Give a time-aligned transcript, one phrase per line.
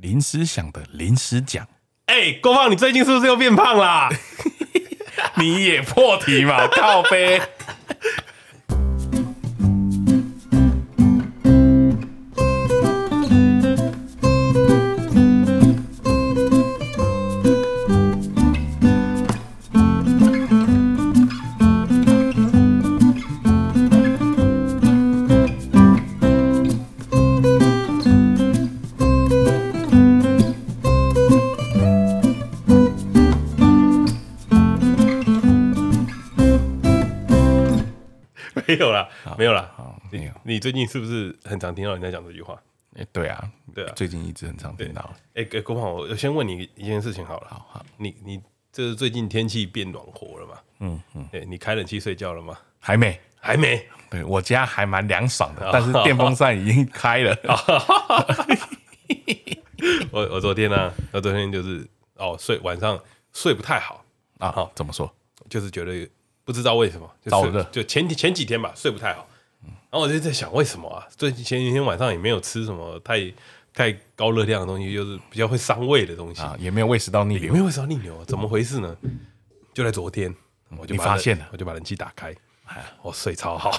[0.00, 1.66] 临时想的临时讲。
[2.06, 4.08] 哎、欸，郭胖，你最近是不是又变胖啦？
[5.36, 7.40] 你也破题嘛，靠杯。
[39.44, 39.70] 有啦，
[40.10, 40.40] 没有啦。
[40.42, 42.60] 你你最近是不是很常听到人家讲这句话？
[42.96, 45.14] 哎，对啊，对啊，最近一直很常听到。
[45.34, 47.46] 哎，郭胖，我先问你一件事情好了。
[47.48, 50.54] 好好，你你这是最近天气变暖和了吗？
[50.80, 51.28] 嗯嗯。
[51.32, 52.58] 哎，你开冷气睡觉了吗？
[52.80, 53.86] 还没，还没。
[54.10, 57.36] 对，我家还蛮凉爽的，但是电风扇已经开了。
[60.10, 61.86] 我我昨天呢，我昨天就是
[62.16, 63.00] 哦，睡晚上
[63.32, 64.04] 睡不太好
[64.38, 64.50] 啊。
[64.50, 65.10] 好，怎么说？
[65.48, 66.08] 就是觉得。
[66.42, 69.24] 不知道为什么，就就前前几天吧，睡不太好，
[69.90, 71.04] 然后我就在想，为什么啊？
[71.16, 73.20] 最近前几天晚上也没有吃什么太
[73.74, 78.96] 太高热量的东西，就是比较会伤胃的东西啊，也没有胃食道逆流，也没有胃食道逆流，怎么回事呢？
[79.74, 80.32] 就在昨天，
[80.78, 82.32] 我就发现了，我就把冷气打开，
[83.02, 83.72] 我睡超好，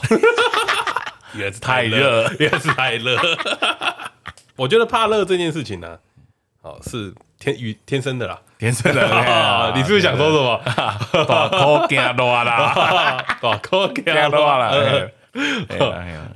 [1.33, 3.17] 原来是太热，原来是太热。
[4.57, 5.97] 我觉得怕热这件事情呢，
[6.61, 8.39] 哦，是天与天生的啦。
[8.59, 10.61] 天生的，你是不是想说什么？
[11.25, 14.71] 大口惊大啦，大口惊大啦。
[15.69, 16.31] 哎呀，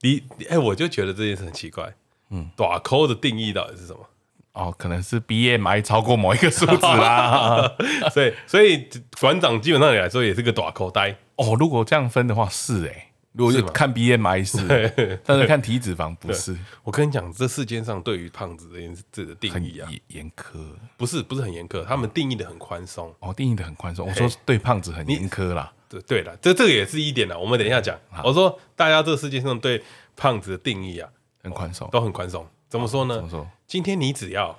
[0.00, 1.94] 你哎，我就觉得这件事很奇怪。
[2.30, 4.08] 嗯，短扣的定义到底是什么？
[4.52, 7.76] 哦，可能是 BMI 超过某一个数字啦。
[8.12, 8.88] 所以，所以
[9.20, 11.16] 馆长基本上来说也是个短扣呆。
[11.36, 13.07] 哦，如果这样分的话，是哎。
[13.38, 16.58] 如果是看 BMI 是，但是看体脂肪不是。
[16.82, 20.58] 我跟你讲，这世界上对于胖子这件事的定义啊，严苛，
[20.96, 23.14] 不是不是很严苛，他们定义的很宽松。
[23.20, 24.08] 哦，定义的很宽松。
[24.08, 25.72] 我说对胖子很严苛啦。
[25.88, 27.38] 对对了，这这个也是一点啦。
[27.38, 27.96] 我们等一下讲。
[28.24, 29.80] 我说大家这个世界上对
[30.16, 31.08] 胖子的定义啊，
[31.44, 32.44] 很宽松，都很宽松。
[32.68, 33.14] 怎么说呢？
[33.14, 33.48] 怎么说？
[33.68, 34.58] 今天你只要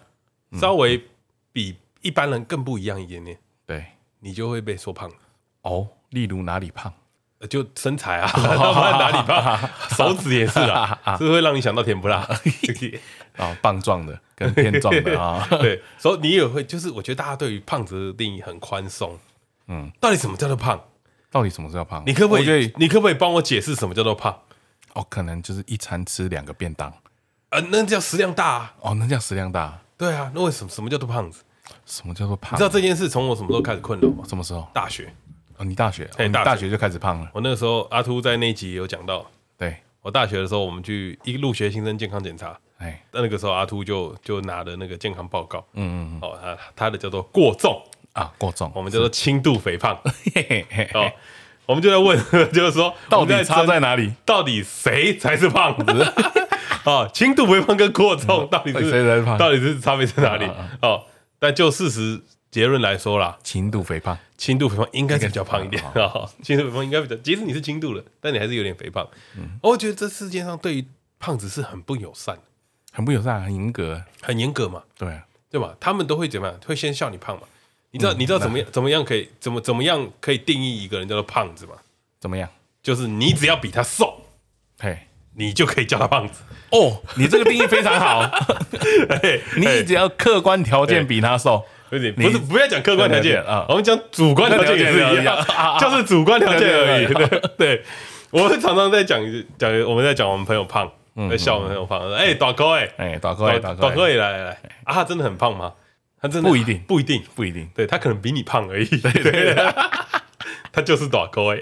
[0.53, 1.03] 稍微
[1.51, 3.85] 比一般人更不一样一点点，对，
[4.21, 5.11] 你就会被说胖。
[5.63, 6.93] 哦，例如哪里胖？
[7.47, 9.69] 就身材啊， 哪里胖？
[9.95, 12.17] 手指也是啊，是 不是会让你想到甜不辣
[13.37, 15.47] 啊，棒状的跟偏壮的啊。
[15.51, 19.17] 对，所以你也会，就是我觉得大家对于胖子的定义很宽松。
[19.67, 20.79] 嗯，到底什么叫做胖？
[21.31, 22.03] 到底什么叫胖？
[22.05, 22.73] 你可不可以？
[22.77, 24.37] 你可不可以帮我解释什么叫做胖？
[24.93, 26.91] 哦，可能就是一餐吃两个便当。
[27.51, 28.73] 呃，那叫食量大啊。
[28.81, 29.79] 哦，那叫食量大。
[29.97, 31.43] 对啊，那为什么什么叫做胖子？
[31.85, 32.53] 什么叫做胖？
[32.53, 34.23] 你知道这件事从我什么时候开始困扰吗？
[34.27, 34.67] 什么时候？
[34.73, 35.13] 大学。
[35.59, 37.29] 哦，你大学，哎，大学就开始胖了。
[37.33, 39.25] 我那个时候，阿秃在那集有讲到，
[39.57, 47.83] 对我大学的时候，我们去一入学新生健康检查，哎，那那个时候阿秃就就拿的那个健康报告，嗯嗯，哦，他他的叫做过重
[48.13, 49.93] 啊，过重，我们叫做轻度肥胖，
[50.93, 51.11] 哦，
[51.65, 52.17] 我们就在问，
[52.53, 54.13] 就是说到底差在哪里？
[54.25, 56.13] 到底谁才是胖子？
[56.85, 59.37] 哦，轻度肥胖跟过重到底是谁才是胖？
[59.37, 60.49] 到底是差别在哪里？
[60.81, 61.03] 哦，
[61.37, 62.21] 但就事实。
[62.51, 66.25] 结论来说啦，轻度肥胖，轻度肥胖应该是比较胖一点啊。
[66.41, 69.05] 轻度肥胖应该比较，即使你是轻度的，但你还是有点肥胖。
[69.37, 70.85] 嗯，我觉得这世界上对于
[71.19, 72.39] 胖子是很不友善，
[72.93, 74.81] 很不友善，很严格，很严格嘛。
[74.97, 75.19] 对，
[75.51, 75.75] 对吧？
[75.77, 76.57] 他们都会怎么样？
[76.65, 77.43] 会先笑你胖嘛？
[77.91, 78.13] 你知道？
[78.13, 78.67] 你知道怎么样？
[78.71, 79.27] 怎么样可以？
[79.41, 81.73] 怎么怎么样可以定义一个人叫做胖子吗？
[82.21, 82.49] 怎么样？
[82.81, 84.21] 就是你只要比他瘦，
[84.79, 86.43] 嘿，你就可以叫他胖子。
[86.71, 88.23] 哦，你这个定义非常好。
[89.57, 91.65] 你只要客观条件比他瘦。
[91.89, 95.37] 不是，不是，不要讲客观条件啊，我们讲主观条件也是一样，
[95.79, 97.13] 就是主观条件而已。
[97.13, 97.83] 对， 对，
[98.31, 99.19] 我们常常在讲
[99.57, 100.91] 讲，我们在讲我们朋友胖，
[101.29, 102.11] 在笑我们朋友胖。
[102.13, 104.51] 哎，大哥，哎，哎，大哥，大哥，来来来，
[104.83, 105.73] 啊，他真的很胖吗？
[106.21, 107.69] 他真的不一定，不一定，不一定。
[107.73, 108.85] 对，他可能比你胖而已。
[108.85, 109.55] 对对，
[110.71, 111.61] 他就是大哥哎。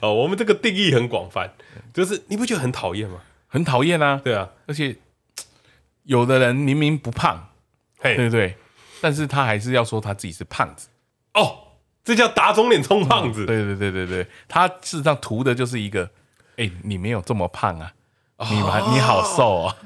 [0.00, 1.50] 哦，我们这个定义很广泛，
[1.92, 3.18] 就是你不觉得很讨厌吗？
[3.48, 4.20] 很讨厌啊。
[4.22, 4.96] 对啊，而且
[6.04, 7.48] 有的人明明不胖，
[8.00, 8.56] 对对对。
[9.02, 10.86] 但是他还是要说他自己是胖子
[11.34, 11.58] 哦，
[12.04, 13.44] 这叫打肿脸充胖子。
[13.44, 16.08] 对对对对对，他事实上图的就是一个，
[16.56, 17.92] 哎，你没有这么胖啊，
[18.48, 19.76] 你你好瘦啊，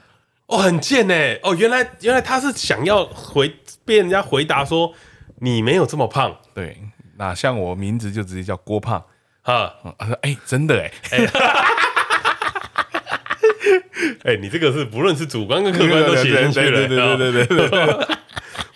[0.49, 4.93] 哦，很贱哎，哦，原来原来他是想要回被人家回答说
[5.41, 6.37] 你没有这么胖。
[6.53, 6.77] 对，
[7.17, 9.03] 那像我名字就直接叫郭胖
[9.43, 10.93] 啊，他说哎，真的哎，
[14.25, 18.17] 哎，你这个是不论是主观跟客观都写进去了，对对对对对对。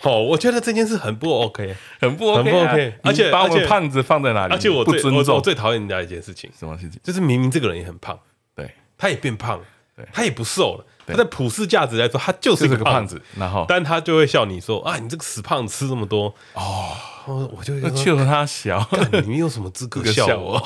[0.09, 4.53] 哦，我觉得这件事很不 OK，很不 OK，很不 OK，而且把我们胖子放在哪里？
[4.53, 6.99] 而且我最我最讨厌人家一件事情，什么事情？
[7.03, 8.17] 就是明明这个人也很胖，
[8.55, 9.65] 对，他也变胖了，
[9.95, 13.21] 对，他也不瘦了，他在普世价值来说，他就是个胖子。
[13.37, 16.95] 然后，但他就会笑你说：“啊，你这个死胖子吃这么多哦。”
[17.27, 18.83] 我就就他小，
[19.21, 20.59] 你们有什么资格笑我？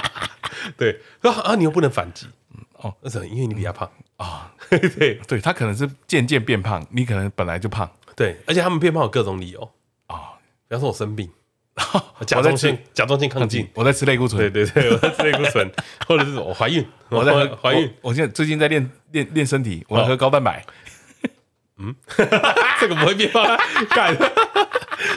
[0.76, 2.26] 对，说啊，你又不能反击。
[2.74, 3.26] 哦，为什么？
[3.26, 4.52] 因为你比较胖啊。
[4.68, 7.90] 对对，他可能是渐渐变胖，你可能本来就胖。
[8.18, 9.60] 对，而且他们变胖有各种理由
[10.08, 10.34] 啊，
[10.66, 11.30] 比方说我生病。
[12.26, 14.36] 甲状腺甲状腺亢进，我在吃类固醇。
[14.36, 15.70] 对对对，我在吃类固醇，
[16.08, 17.88] 或者是 我怀孕，我在怀孕。
[18.00, 20.66] 我现在最近在练练练身体，我要喝高蛋白。
[21.76, 21.94] 嗯，
[22.80, 23.56] 这个不会变胖，
[23.90, 24.12] 干，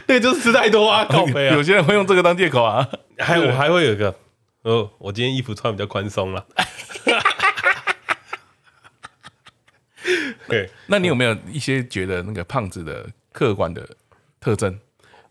[0.06, 1.56] 对，就是吃太多啊，靠北啊。
[1.56, 2.88] 有些人会用这个当借口啊。
[3.18, 4.16] 还我还会有一个，
[4.62, 6.46] 哦，我今天衣服穿比较宽松了。
[10.48, 13.88] 对，那你有没有一些觉得那个胖子的客观的
[14.40, 14.80] 特征？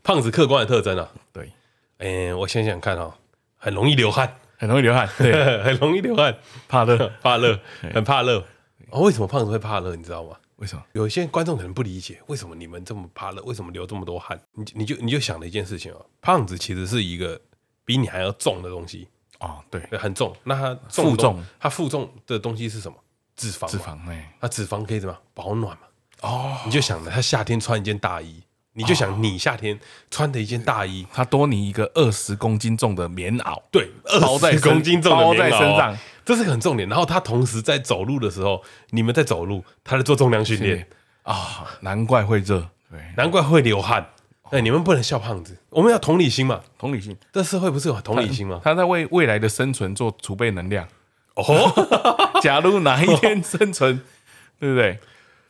[0.02, 1.52] 胖子客观的特征啊，对，
[1.98, 3.12] 哎，我想想看哦，
[3.56, 6.34] 很容易流汗，很容易流汗， 对，很容易流汗，
[6.68, 7.58] 怕热， 怕热，
[7.92, 8.44] 很怕热。
[8.90, 9.94] 哦，为什么胖子会怕热？
[9.94, 10.36] 你知道吗？
[10.56, 10.82] 为什么？
[10.92, 13.42] 有一些观众可能不理解，为什么你们这么怕热？
[13.42, 14.40] 为什么流这么多汗？
[14.54, 17.40] 你你就你就想了一件事情哦，胖子其实是一个
[17.84, 19.06] 比你还要重的东西
[19.38, 20.34] 哦，对，很重。
[20.44, 22.96] 那它负重，他负重的东西是什么？
[23.40, 25.82] 脂肪，脂肪，哎，它脂肪可以怎么保暖嘛？
[26.22, 28.42] 哦，你就想着他夏天穿一件大衣。
[28.72, 29.78] 你就想你夏天
[30.12, 36.88] 穿的一件大衣，他多你一个二十公斤重的棉袄，对，二十公斤重的包在身上，这是很重点。
[36.88, 40.86] 然后他同时在走路的时候，你们在走路，他在做重量训练。
[41.24, 44.06] 啊，难怪会热，对，难怪会流汗。
[44.50, 47.16] 哎，你们不能笑胖子，我们要同理心嘛，同理心。
[47.32, 48.60] 这社会不是有同理心吗？
[48.62, 50.86] 他在为未来的生存做储备能量。
[51.34, 54.00] 哦， 假如哪一天生存，
[54.58, 54.98] 对不对？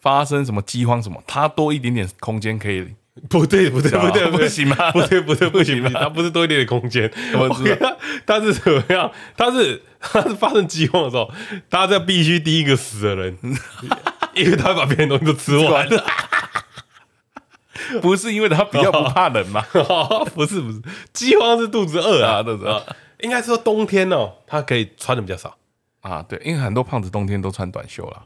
[0.00, 2.94] 发生什么饥荒什么，他多一点点空间可以。
[3.28, 4.90] 不对，不对，不对，不行吗？
[4.92, 7.10] 不对，不对，不行，他不是多一点点空间。
[7.34, 7.94] 我知道，
[8.24, 9.10] 他是怎么样？
[9.36, 11.30] 他是他是发生饥荒的时候，
[11.68, 13.36] 他在必须第一个死的人，
[14.34, 16.04] 因为他把别人东西都吃完了。
[18.00, 19.60] 不是因为他比较不怕冷吗？
[20.34, 20.80] 不是，不是，
[21.12, 22.86] 饥荒是肚子饿啊，肚子饿。
[23.20, 25.58] 应该说冬天哦，他可以穿的比较少
[26.00, 26.24] 啊。
[26.28, 28.22] 对，因为很多胖子冬天都穿短袖了。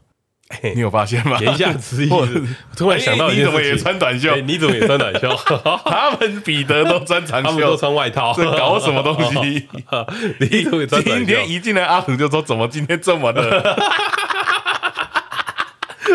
[0.75, 1.39] 你有发现吗？
[1.39, 2.27] 言下之意，我
[2.77, 4.35] 突然想到，你怎么也穿短袖？
[4.37, 5.35] 你怎么也穿短袖？
[5.83, 9.67] 他们彼得都穿长袖， 他们都穿外套，在搞什么东西？
[10.39, 11.25] 你怎么也穿短袖？
[11.25, 13.59] 今天一进来，阿土就说：“怎么今天这么热？”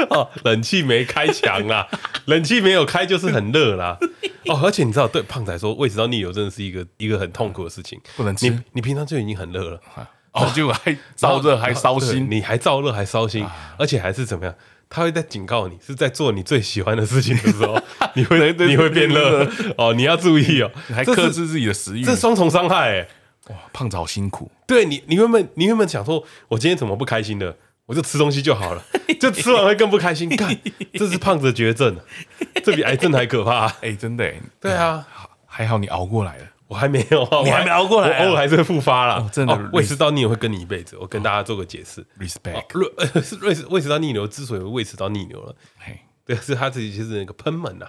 [0.11, 1.89] 哦，冷气没开强啊，
[2.27, 3.99] 冷气没有开就是很热啦。
[4.47, 8.49] 哦，而且你知道，对胖仔来说，胃食道逆流真的是一个一个很痛苦的事情，不能吃。
[8.49, 9.81] 你你平常就已经很热了。
[10.33, 13.47] 哦，就还燥热还烧心，你还燥热还烧心，
[13.77, 14.55] 而且还是怎么样？
[14.89, 17.81] 他会在警告你，是在做你最喜欢的事情的时候，
[18.15, 19.49] 你会你会变热
[19.79, 23.09] 哦，你要注意哦，还克制自己的食欲，这双重伤害哎！
[23.49, 24.51] 哇，胖子好辛苦。
[24.67, 27.57] 对你，你原本你原本想说，我今天怎么不开心的？
[27.87, 28.85] 我就吃东西就好了，
[29.21, 30.29] 就吃完会更不开心。
[30.37, 30.57] 看，
[30.95, 31.97] 这是胖子的绝症，
[32.63, 33.67] 这比癌症还可怕。
[33.83, 35.05] 哎，真的，对啊，
[35.47, 36.45] 还好你熬过来了。
[36.71, 39.29] 我还没有， 你还没熬过来，我偶尔还是会复发啦。
[39.33, 40.97] 真的，胃食道逆流会跟你一辈子。
[41.01, 42.63] 我跟大家做个解释，respect。
[43.45, 45.57] 胃食胃食道逆流之所以胃食道逆流了，
[46.25, 47.87] 对，是他自己其实那个喷门呐，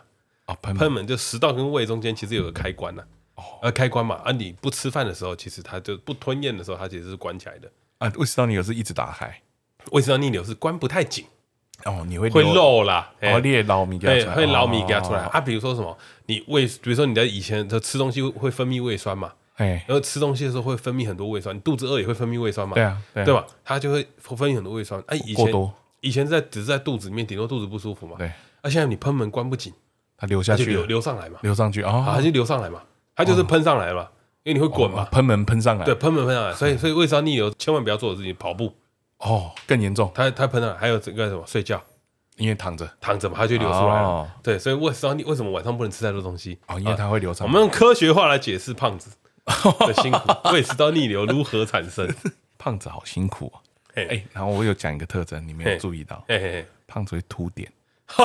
[0.48, 3.04] 哦，喷门就食道跟胃中间其实有个开关呐，
[3.36, 7.72] 哦，呃，开关嘛，啊，你不吃饭的时候，其实它就不吞咽的时候，它其实是关起来的。
[8.00, 9.42] 啊，胃食道逆流是一直打开，
[9.92, 11.24] 胃食道逆流是关不太紧。
[11.86, 15.19] 哦，你会会漏啦，哦，裂捞米给它出来，会捞米给它出来。
[15.19, 19.31] 啊，比如说什么，你胃，比如说你在以前的吃东西会分泌胃酸嘛。
[19.57, 22.73] 然后吃东西的时候会分泌很多胃酸，你肚子饿也会分泌胃酸嘛？
[22.73, 23.45] 对啊，对吧？
[23.64, 25.00] 它就会分泌很多胃酸。
[25.06, 28.16] 哎，以前以前在只是在肚子里面，顶多肚子不舒服嘛。
[28.18, 28.31] 对。
[28.64, 29.71] 那现在你喷门关不紧，
[30.18, 31.38] 它流下去，流流上来嘛？
[31.44, 32.81] 流上去啊，它就流上来嘛？
[33.16, 34.07] 它就是喷上来嘛？
[34.42, 35.06] 因为你会滚嘛？
[35.11, 38.73] 喷门喷上来，对，喷门喷上来，所以所以胃酸逆流千万不要做的事情，跑步
[39.21, 40.11] 哦，更严重。
[40.13, 41.44] 他他喷了，还有这个什么？
[41.47, 41.81] 睡觉，
[42.37, 44.31] 因为躺着躺着嘛，它就流出来了。
[44.44, 46.59] 对，所以我知道你为什么晚上不能吃太多东西？
[46.68, 47.51] 哦，因为它会流上来。
[47.51, 49.09] 我们用科学话来解释胖子。
[49.87, 52.07] 的辛苦，我也知道逆流如何产生？
[52.59, 53.57] 胖子好辛苦啊！
[53.95, 56.23] 哎、欸，然后我有讲一个特征，你没有注意到？
[56.28, 57.69] 嘿嘿，胖子会凸点。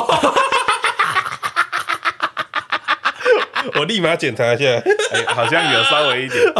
[3.74, 6.44] 我立马检查一下，欸、好像有稍微一点。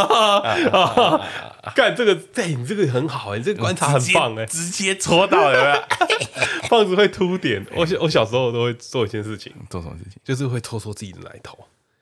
[1.75, 5.83] 干这个，对你这个很好，你这个观察很棒哎，直接戳到有没有。
[6.69, 10.13] 胖子会凸点，我小我小时候都会做一件事情，做什么事情？
[10.23, 11.57] 就是会戳戳自己的奶头，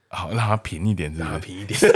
[0.10, 1.80] 好让它平一点，让它平一点。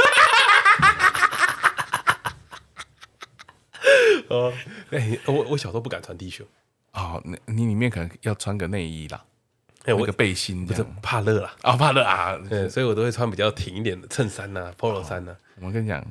[4.29, 4.53] 哦，
[4.91, 6.43] 哎，我我小时候不敢穿 T 恤，
[6.93, 9.23] 哦，那你里面可能要穿个内衣啦，
[9.89, 15.35] 有个背心，不是怕热啦，啊，怕热啊，对，所以我都会穿比较挺一点的衬衫呐，Polo 衫呐。
[15.61, 16.03] 我跟你讲，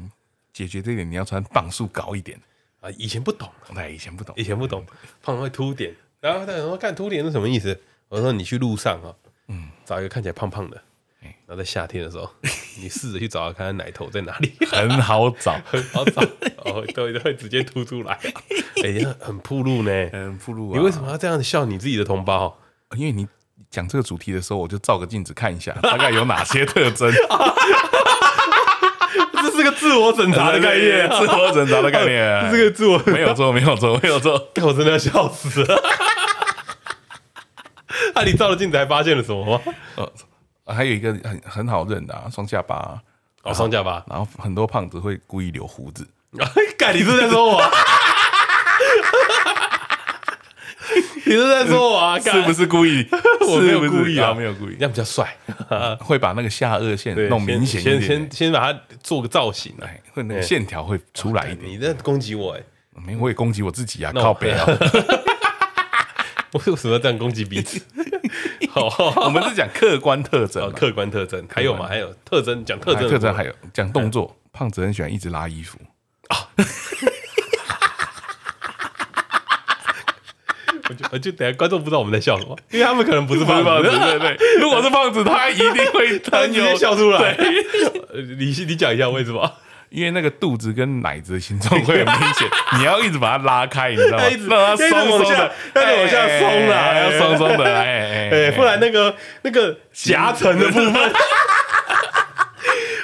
[0.53, 2.39] 解决这点，你要穿磅数高一点。
[2.81, 2.91] 啊。
[2.99, 4.85] 以前不懂，对，以前不懂，以前不懂，
[5.23, 7.79] 胖会凸点，然后他说看凸点是什么意思？
[8.09, 9.15] 我说你去路上啊，
[9.49, 10.81] 嗯，找一个看起来胖胖的，
[11.21, 12.31] 然后在夏天的时候，
[12.81, 16.23] 你试着去找看看奶头在哪里，很好找， 很好找，
[16.65, 18.19] 哦，都会直接凸出来，
[18.85, 20.73] 哎呀，很铺路呢，很铺路。
[20.75, 22.59] 你为什么要这样笑你自己的同胞？
[22.97, 23.29] 因为你
[23.71, 27.13] 讲这个主题的时候，我就照个镜子看一下， 大概有哪些特征。
[29.41, 34.33] 这是个自我审查的概念，自我审查的概念， 这是个自我没有错，没有错，没有错。
[34.63, 35.83] 我真的要笑死了。
[38.15, 39.61] 那你照了镜子还发现了什么吗？
[39.97, 43.01] 呃，还有一个很很好认的啊，双下巴
[43.43, 44.05] 哦，双下巴。
[44.09, 46.07] 然后很多胖子会故意留胡子。
[46.77, 47.63] 干，你是在说我？
[51.27, 52.19] 你是在说我啊？
[52.21, 53.07] 是不是故意？
[53.47, 55.37] 我没有故意啊，没有故意，这样比较帅，
[56.01, 61.71] 会把那个下颚线弄明显一点，先先先把它做个造型，哎，会那个线条会出来一点。
[61.71, 62.63] 你在攻击我哎？
[63.07, 64.67] 没，我也攻击我自己啊，靠北啊！
[66.53, 67.81] 我为什么要这样攻击彼此？
[68.71, 68.89] 好，
[69.25, 71.87] 我们是讲客观特征，客观特征还有吗？
[71.87, 74.35] 还有特征，讲特征，特征还有讲动作。
[74.53, 75.79] 胖子很喜欢一直拉衣服
[76.29, 76.49] 啊。
[80.89, 84.37] 我就我就等下观众不知道我们在笑什么，因为他们可能不是胖子，对对。
[84.61, 87.37] 如果是胖子，他一定会 直接笑出来。
[88.39, 89.53] 你你讲一下为什么？
[89.91, 92.47] 因为那个肚子跟奶子的形状会很明显，
[92.79, 94.25] 你要一直把它拉开，你知道吗？
[94.49, 101.13] 让它松松的，让它往下松了，要松松的，哎哎，不然那个那个夹层的部分。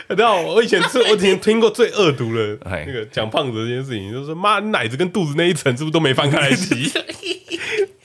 [0.06, 6.92] 你知道我以前是，我以前听过最恶毒的那个讲胖子这件事情，就是妈奶子跟肚子那一层是不是都没翻开来洗？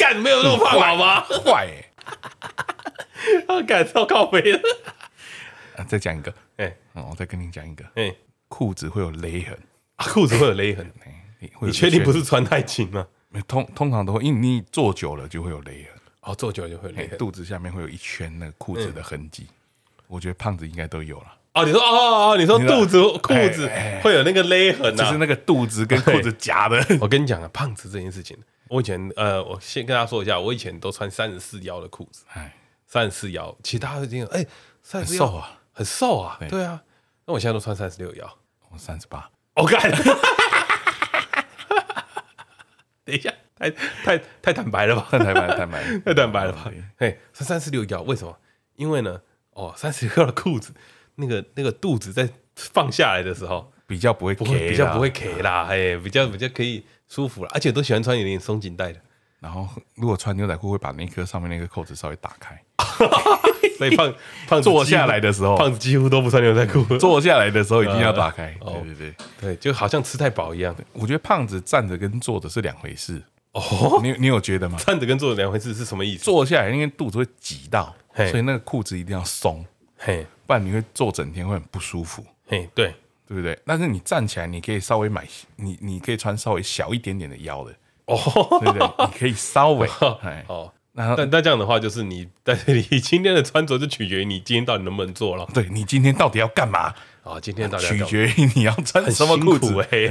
[0.09, 1.21] 干没有那么胖好吗？
[1.21, 1.69] 坏，
[3.47, 4.59] 啊，干超靠北的。
[5.87, 8.13] 再讲一个，哎，我再跟你讲一个，哎，
[8.47, 9.57] 裤子会有勒痕，
[9.97, 10.91] 裤子会有勒痕，
[11.61, 13.07] 你确定不是穿太紧吗？
[13.47, 15.85] 通通常都会，因为你坐久了就会有勒痕。
[16.21, 19.47] 哦，坐久了就会勒痕，肚子下面会有一圈那个裤子的痕迹。
[20.07, 21.35] 我觉得胖子应该都有了。
[21.53, 23.69] 哦，你说哦哦，你说肚子裤子
[24.03, 25.03] 会有那个勒痕啊？
[25.03, 26.77] 就是那个肚子跟裤子夹的。
[27.01, 28.37] 我跟你讲啊，胖子这件事情，
[28.69, 32.23] 我以前呃，我先跟大家说一下，我以前都穿三十四腰的裤子。
[32.33, 34.45] 哎，三十四腰，其他的这个哎，
[34.83, 36.37] 三十四瘦啊，很瘦啊。
[36.49, 36.81] 对啊，
[37.25, 38.37] 那我现在都穿三十六腰，
[38.71, 39.29] 我三十八。
[39.55, 39.81] 我干，
[43.03, 45.07] 等一下，太太太坦白了吧？
[45.09, 46.71] 太坦白，坦白， 太坦白了吧？
[46.99, 48.37] 哎，穿三十六腰，为什么？
[48.75, 49.19] 因为呢，
[49.53, 50.73] 哦，三十六腰的裤子。
[51.19, 58.99] 那个那个肚子在放下来的时候，比较不会，比较不会 K 啦，哎，比较比较可以舒服了，而且都喜欢穿有点松紧带的。
[59.39, 62.61] 然后如果穿牛仔裤，会把那颗上面那个扣子稍微打开。
[63.77, 64.13] 所以胖
[64.45, 66.83] 胖坐下来的时候，胖子几乎都不穿牛仔裤。
[66.99, 68.53] 坐下来的时候一定要打开。
[68.59, 70.75] 对对对对，就好像吃太饱一样。
[70.91, 73.21] 我觉得胖子站着跟坐着是两回事。
[73.53, 74.77] 哦，你你有觉得吗？
[74.77, 76.25] 站着跟坐着两回事是什么意思？
[76.25, 79.65] 坐下来因为肚子会挤到，所以那个裤子一定要松。
[79.97, 80.27] 嘿。
[80.49, 82.87] 不然你会坐整天会很不舒服，嘿，对，
[83.27, 83.55] 对不对？
[83.67, 85.23] 但是你站起来，你可以稍微买，
[85.57, 87.71] 你你可以穿稍微小一点点的腰的，
[88.05, 88.17] 哦，
[88.59, 88.87] 对不对？
[89.05, 89.87] 你可以稍微，
[90.47, 95.47] 哦，那但那这样的话，就是你，但是你今天的穿着就取决于你今天到底能不能做了。
[95.53, 97.39] 对，你今天到底要干嘛啊？
[97.39, 99.79] 今天到底取决于你要穿什么裤子。
[99.91, 100.07] 哎，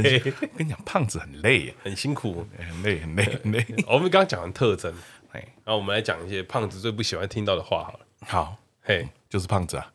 [0.57, 3.67] 跟你讲，胖子很累，很辛苦，很累，很累，很累。
[3.89, 4.95] 我们刚刚讲完特征，
[5.33, 8.01] 哎，然后我们来讲一些胖子最不喜欢听到的话好了。
[8.25, 9.91] 好，嘿，就是胖子啊。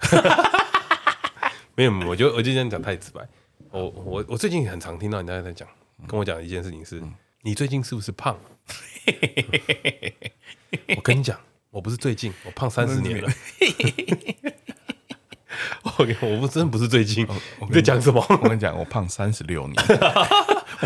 [1.74, 3.26] 没有，我就我就这样讲太直白。
[3.70, 5.68] 我我我最近很常听到人家在讲，
[6.06, 7.02] 跟我讲的一件事情是：
[7.42, 8.36] 你最近是不是胖？
[10.96, 11.38] 我跟你讲，
[11.70, 13.30] 我不是最近，我胖三十年了。
[15.82, 17.26] 我我不真的不是最近，
[17.68, 18.24] 你在讲什么？
[18.28, 19.74] 我跟你讲，我胖三十六年。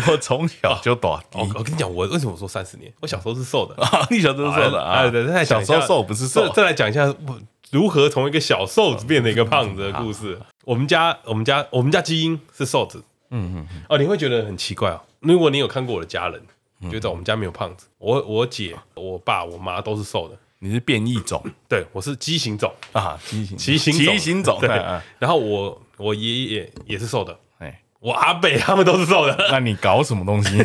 [0.07, 1.21] 我从小就短。
[1.33, 2.91] 我跟你讲，我为什么说三十年？
[2.99, 3.75] 我小时候是瘦的。
[4.09, 5.09] 你小时候是瘦的啊？
[5.09, 6.51] 对，再小时候瘦不是瘦。
[6.53, 7.39] 再来讲一下我。
[7.73, 10.39] 如何从一个小瘦子变成一个胖子的故事？
[10.63, 13.03] 我们家，我们家，我们家基因是瘦子。
[13.31, 15.01] 嗯嗯哦，你会觉得很奇怪哦。
[15.21, 16.39] 如果你有看过我的家人，
[16.91, 17.87] 觉得我们家没有胖子。
[17.97, 20.37] 我我姐、我爸、我妈都是瘦的。
[20.59, 21.43] 你是变异种？
[21.67, 24.59] 对，我是畸形种啊，畸形畸形畸形种。
[24.61, 24.69] 对，
[25.17, 27.35] 然后我我爷爷也是瘦的。
[27.57, 29.35] 哎，我阿伯他们都是瘦的。
[29.49, 30.63] 那你搞什么东西？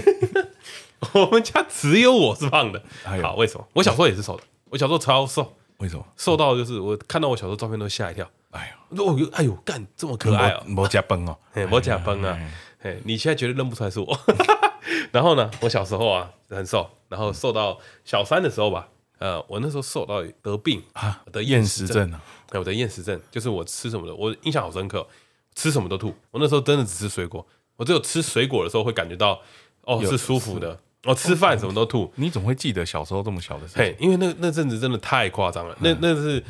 [1.14, 2.82] 我们家只有我是胖的。
[3.22, 3.66] 好，为什么？
[3.72, 4.42] 我小时候也是瘦的。
[4.68, 5.54] 我小时候超瘦。
[5.78, 8.28] 为什么瘦到就是我看到我小时候照片都吓一跳？
[8.50, 12.38] 哎呦，呦哎呦干这么可爱哦，没加崩哦， 没加崩啊！
[12.80, 14.18] 嘿，你现在绝对认不出来是我。
[15.12, 22.20] 然后呢，我小时候啊很瘦，然后瘦到小三的时候吧，呃，我那时候瘦到得病啊，得厌食症啊，
[22.52, 25.06] 我得厌食症，就是我吃什么的，我印象好深刻，
[25.54, 26.14] 吃什么都吐。
[26.30, 29.40] 我那时候真的只吃水果，我只有吃水果的时候会感觉到
[29.82, 32.12] 哦是舒服的，我吃饭什么都吐。
[32.16, 33.82] 你怎么会记得小时候这么小的事情？
[33.82, 35.76] 嘿，因为那那阵子真的太夸张了。
[35.80, 36.42] 那那是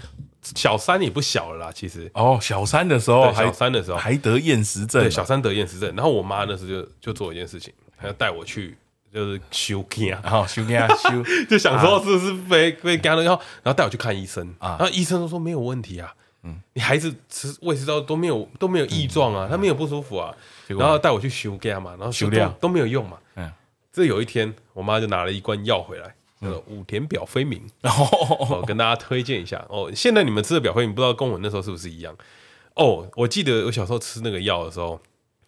[0.42, 2.10] 小三也不小了啦，其实。
[2.14, 5.02] 哦，小三的时候，小三的时候还得厌食症。
[5.02, 5.94] 对，小三得厌食症。
[5.94, 8.76] 然后我妈那时候就就做一件事情，她要带我去
[9.12, 16.14] 就是修肝，然后修肝修， 就想说是不是被被肝了，然后然后带我去看医生啊，然后医生都说没有问题啊。
[16.44, 20.34] 嗯，你孩子吃胃食道都没有都没有异状啊，他没有不舒服啊，
[20.68, 23.18] 然后带我去修肝嘛，然后修掉都没有用嘛。
[23.34, 23.50] 嗯，
[23.98, 29.90] 这有一天我妈就拿了一罐药回来，叫做五田表飞鸣， 哦，跟大家推荐一下哦。
[29.92, 32.16] 现在你们吃的表飞鸣，不知道跟我那时候是不是一样？
[32.76, 35.00] 哦，我记得我小时候吃那个药的时候，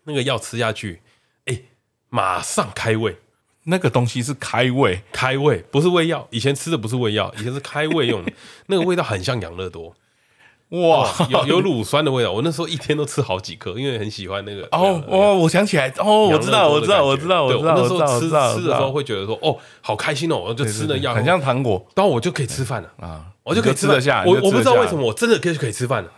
[0.02, 1.00] 那个药吃下去，
[1.44, 1.62] 哎，
[2.08, 3.16] 马上开胃。
[3.64, 8.32] 那个东西是开胃，开胃不是胃药，以前吃的不是胃药，以前是开胃用的，
[8.66, 9.94] 那个味道很像养乐多。
[10.70, 12.30] 哇，有有乳酸的味道。
[12.30, 14.62] 我那时候一天都吃好几颗，因为很喜欢那个。
[14.70, 17.74] 哦哦，我想起来，哦，我知道，我知道，我知道，我知道。
[17.76, 18.30] 那时候吃吃
[18.68, 24.22] 的时候会觉得说，哦，好开心哦，我就吃那药，很像糖果，然后我就可以吃饭了啊，我就可以吃得下。
[24.24, 26.10] 我我不知道为什么，我真的可以可以吃饭了。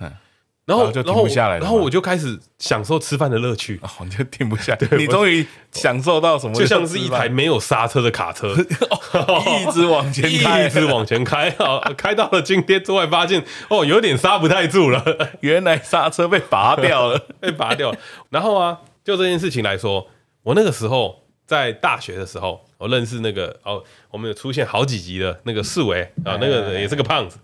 [0.64, 3.80] 然后，就停不下来，然后我就开始享受吃饭的乐趣。
[3.82, 6.54] 哦，你就停不下来， 你终于享受到什么？
[6.54, 15.04] 就像是一台没有刹车的卡车， 一直往前开，一直往前开，啊， 开到了今天，突然发现，哦，有点刹不太住了。
[15.40, 17.98] 原来刹车被拔掉了，被拔掉了。
[18.30, 20.06] 然后啊，就这件事情来说，
[20.44, 22.60] 我那个时候在大学的时候。
[22.82, 27.38] 我认识那个哦，我们有出现好几集的那个四维啊，那个也是个胖子，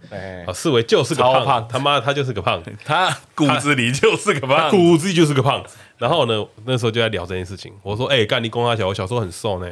[0.44, 5.76] 啊，四维就是个胖，他妈他就是个胖子， 他骨子里就是个胖，骨子里就是个胖子。
[5.96, 9.68] 然后呢，那时候就在聊这件事情，我说，哎，干你公阿小，我小时候很瘦呢。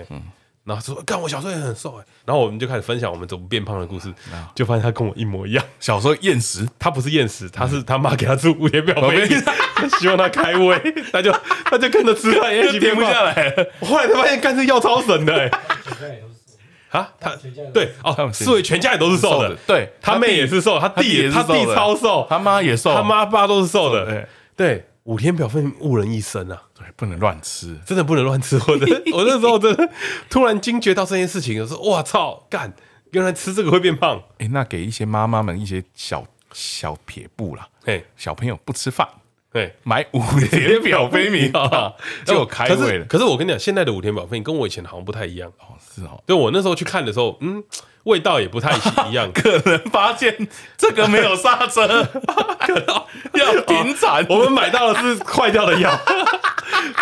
[0.67, 2.05] 然后说，干我小时候也很瘦哎。
[2.25, 4.13] 然后我们就开始分享我们怎么变胖的故事，
[4.55, 5.65] 就发现他跟我一模一样。
[5.79, 9.43] 小时候厌食，他不是厌食，他是他妈给他吃五田表飞鸣，
[10.01, 10.77] 希望他开胃，
[11.13, 11.33] 他就
[11.65, 13.35] 他就跟着吃饭， 一起变不下来。
[13.81, 15.51] 后来才发现干这药超神的哎。
[16.91, 17.33] 啊，他
[17.75, 19.93] 对哦，四维全家也都是瘦的，对。
[20.01, 24.27] 他妹也是瘦，他弟也他弟超瘦，他妈也瘦，他妈爸都是瘦的。
[24.57, 26.63] 对，五天表分误人一生啊。
[26.79, 28.57] 对不能乱吃，真的不能乱吃。
[28.69, 29.91] 我的， 我那时候真的
[30.29, 32.75] 突然惊觉到这件事情，我说：“哇操，干，
[33.13, 37.67] 原来吃这个会变胖。”哎，那给一些妈妈们一些小小撇步啦。
[37.87, 39.09] 哎，小朋友不吃饭，
[39.57, 41.95] 对，买五田表飞鸣啊，
[42.27, 43.07] 就开胃了。
[43.07, 45.73] 可是我跟你讲，现在的五田表飞米跟我以前好像不太一样哦。
[45.95, 47.65] 是哦，对我那时候去看的时候，嗯。
[48.07, 48.71] 味道也不太
[49.09, 51.89] 一样， 可能发现这个没有刹车，
[53.35, 54.25] 要停产。
[54.29, 55.91] 我们买到的是坏掉的药，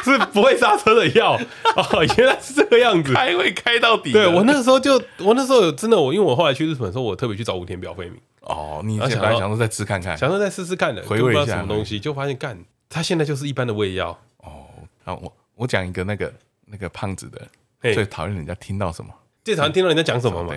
[0.03, 1.39] 是不会刹车的药。
[1.77, 4.13] 哦，原来是这个样子，开会开到底。
[4.13, 8.19] 对，我那个时候就，我那时候有真的，我因为我后来去日本的时候，我特别去找五田表飞鸣。
[8.45, 14.19] 哦，你想来想说再吃看看，想说再试试看的，回味一下什么东西，就发现干，他现在就是一般的胃药。
[14.39, 14.67] 哦，
[15.05, 16.33] 好，我我讲一个那个
[16.67, 17.49] 那个胖子的
[17.95, 19.13] 最讨厌人家听到什么，
[19.45, 20.55] 最讨厌听到人家讲什么嘛。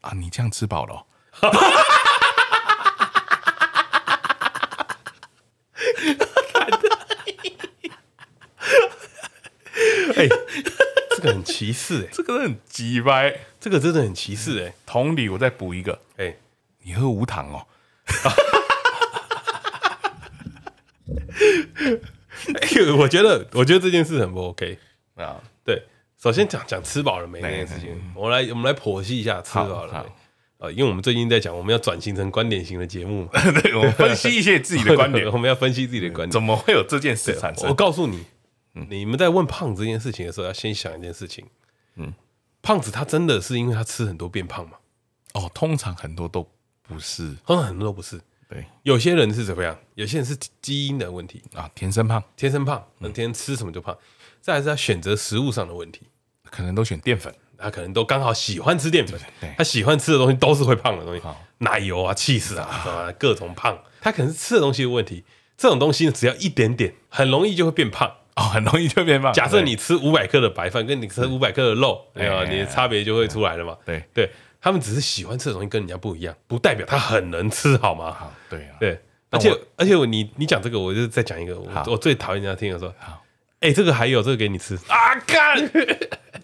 [0.00, 1.04] 啊，你这样吃饱了、哦？
[10.16, 10.28] 哎、欸，
[11.16, 14.74] 这个很歧视哎，这个很鸡掰，这个真的很歧视哎。
[14.86, 16.38] 同理，我再补一个，哎、欸，
[16.82, 17.66] 你喝无糖哦。
[22.60, 24.78] 哎，我觉得，我觉得这件事很不 OK
[25.16, 25.40] 啊。
[25.64, 25.82] 对。
[26.20, 29.98] 首先讲讲吃饱了没这件事情，我来我们来剖析一下吃饱了没
[30.66, 30.70] 啊？
[30.72, 33.28] 因为我们最近在讲我们要转型成观点型的节目，
[33.62, 37.68] 对，我们分析一些自己的观点， 我们要分析自己的观点，怎么会有这件事产生？
[37.68, 38.24] 我告诉你，
[38.72, 41.46] 你们在问胖子这件事情的时候，要先想一件事情，
[41.94, 42.12] 嗯，
[42.62, 44.78] 胖子他真的是因为他吃很多变胖吗？
[45.34, 46.50] 哦，通常很多都
[46.88, 49.78] 不是，很多都不是，对，有些人是怎么样？
[49.94, 51.42] 有些人是基因的问题。
[51.54, 53.96] 啊，天生胖，天生胖，那天天吃什么就胖。
[54.40, 56.02] 再来是他选择食物上的问题，
[56.44, 59.20] 可能都选淀粉，他可能都刚好喜欢吃淀粉，
[59.56, 61.22] 他喜欢吃的东西都是会胖的东西，
[61.58, 63.78] 奶油啊、气死啊，各种胖。
[64.00, 65.24] 他可能是吃的东西的问题，
[65.56, 68.10] 这种东西只要一点点，很容易就会变胖。
[68.36, 69.32] 哦，很容易就变胖。
[69.32, 73.76] 假设你吃五百克的白饭，跟你吃五百克的肉，哎呀，你的差别就会出来了嘛。
[73.84, 74.00] 对。
[74.14, 78.12] 对，他们只是喜欢吃的东西跟人家不一样，不代表他很能吃，好吗？
[78.12, 82.94] 好，对啊，对，而且而且你你讲这个，我就再讲一个，我我最讨厌人家听的说。
[83.60, 85.18] 哎，这个还有这个给你吃 啊！
[85.26, 85.58] 干，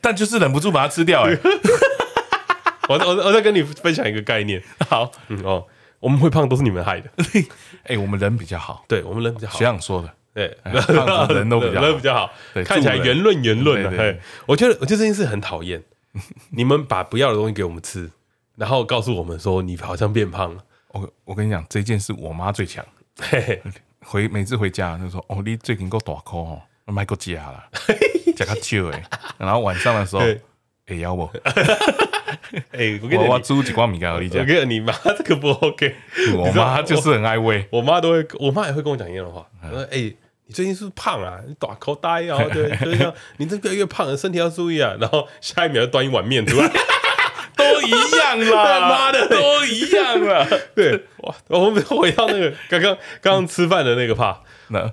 [0.00, 1.22] 但就是忍不住把它吃掉。
[1.22, 1.38] 哎，
[2.90, 4.60] 我我我再跟你分享一个概念。
[4.90, 5.64] 好，嗯哦，
[6.00, 7.08] 我们会胖都是你们害的。
[7.86, 9.56] 哎，我们人比较好，对我们人比较好。
[9.56, 10.58] 学长说的，对，
[11.36, 12.32] 人都比较人比较好，
[12.64, 13.96] 看起来圆润圆润的。
[13.96, 15.80] 对，我觉得我觉得这件事很讨厌。
[16.50, 18.10] 你们把不要的东西给我们吃，
[18.56, 20.64] 然后告诉我们说你好像变胖了。
[20.88, 22.84] 我我跟你讲，这件事我妈最强。
[24.00, 27.64] 回每次回家就说：“哦，你最近够大颗哦。”买个家了，
[28.36, 29.02] 加个少哎，
[29.38, 30.22] 然后晚上的时候
[30.84, 31.24] 哎，要不？
[32.72, 34.42] 哎，我跟你我煮几罐米给你讲。
[34.42, 35.94] 我跟你妈这个不 OK，
[36.36, 39.48] 我妈就是很爱喂，我妈都会，我妈也会跟我讲一样的话。
[39.62, 40.12] 她说：“哎，
[40.46, 41.40] 你最近是不是胖啊？
[41.46, 42.38] 你短口呆啊？
[42.52, 43.14] 对，就是这样。
[43.38, 46.68] 你这个越胖，身体要注意啊。”然后下一秒就端一碗面出来，
[47.56, 50.46] 都一样啦， 妈的，都一样了。
[50.74, 54.42] 对，哇，我们回到那个刚刚刚刚吃饭的那个胖，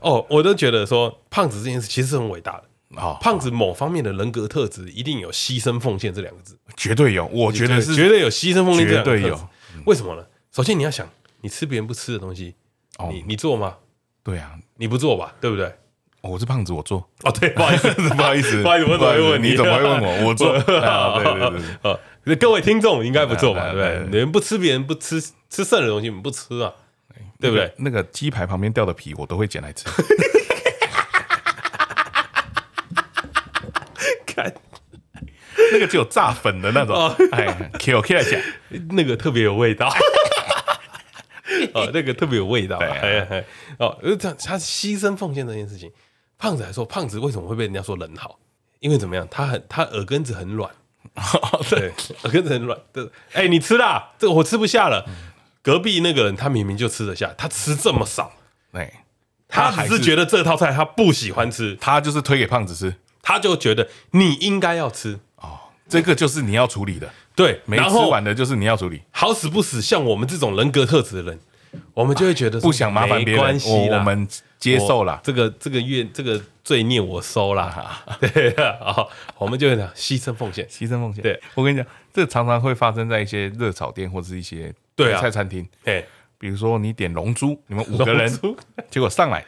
[0.02, 2.64] 哦，我都觉得说胖子这件事其实是很伟大的。
[3.02, 9.50] 啊，胖子某方面的人格特质一定有牺牲奉献这两个字，绝对有，我觉得是绝对有牺牲奉献，绝对有。
[9.86, 10.26] 为什么呢？
[10.52, 11.10] 首先你要想，
[11.40, 12.54] 你吃别人不吃的东西，
[13.10, 13.78] 你你做吗？
[14.24, 15.72] 对啊，你不做吧，对不对？
[16.22, 17.08] 我是胖子，我做。
[17.22, 19.50] 哦，对，不好意思， 不好意思， 不好意思，我怎么会问你？
[19.52, 20.26] 你怎么会问我？
[20.30, 20.52] 我做。
[20.54, 22.00] 对对对对，呃，
[22.38, 23.72] 各位听众应该不做吧？
[23.74, 24.04] 对？
[24.10, 26.74] 你们不吃别人不吃吃剩的东西，你们不吃啊？
[27.39, 27.72] 对不对？
[27.78, 29.86] 那个鸡排旁边掉的皮，我都会捡来吃。
[34.26, 34.52] 看
[35.74, 36.96] 那个只有炸粉的那种，
[37.34, 38.41] 哎，Q Q 讲，
[38.89, 39.94] 那个特别有味道，
[41.74, 43.45] 哦，那个特别有味道，哎哎，
[43.78, 45.91] 哦，这样他牺牲奉献这件事情，
[46.38, 48.39] 胖子来说，胖子为什么会被人家说人好？
[48.80, 49.28] 因为怎么样？
[49.30, 50.69] 他很，他耳根子很软，
[51.69, 51.93] 对，
[52.24, 55.06] 耳根子很软，对，哎，你吃啦，这个我吃不下了。
[55.62, 58.32] 隔壁那个人他明明就吃得下，他吃这么少，
[58.71, 59.04] 哎，
[59.47, 62.95] 他只是觉得这套菜他不喜欢吃，他就是推给胖子吃。
[63.24, 65.19] 他就觉得你应该要吃。
[65.36, 69.04] 哦，这个就是你要处理的，对，没吃完的就是你要处理。
[69.12, 71.39] 好死不死，像我们这种人格特质的人，
[71.94, 73.60] 我们就会觉得不想麻烦别人，
[73.92, 74.28] 我们
[74.60, 77.72] 接受了这个这个怨这个罪孽我收了，
[78.20, 79.06] 对啊，
[79.38, 81.22] 我们就会讲牺牲奉献，牺牲奉献。
[81.22, 86.04] 对，我跟你讲，这常常会发生在一些热炒店或者是一些对菜餐厅，哎，
[86.38, 88.32] 比如说你点龙珠，你们五个人，
[88.90, 89.46] 结果上来，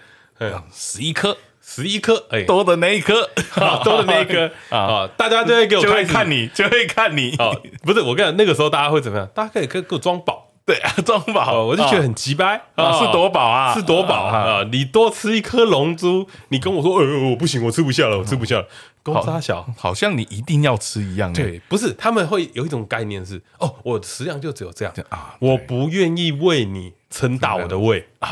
[0.71, 1.37] 十一颗。
[1.65, 3.25] 十一颗，哎，多的那一颗，
[3.85, 4.51] 多的那一颗。
[4.69, 5.09] 啊！
[5.15, 7.37] 大家就会给我看你，就会看你。
[7.81, 9.25] 不是我跟你讲，那个时候大家会怎么样？
[9.33, 11.65] 大家可以给给我装饱， 对啊，装饱。
[11.65, 14.63] 我就觉得很鸡掰啊，是夺宝啊，是夺宝啊！
[14.71, 18.67] 你多吃一颗龙珠，你跟我说，呃，我不行，我吃不下了，我吃不下了。
[19.03, 21.33] 公差小，好像你一定要吃一样。
[21.33, 28.29] 对，不是，他们会有一种概念是，哦，我的食量就只有这样啊，我不愿意为你撑大我的胃啊。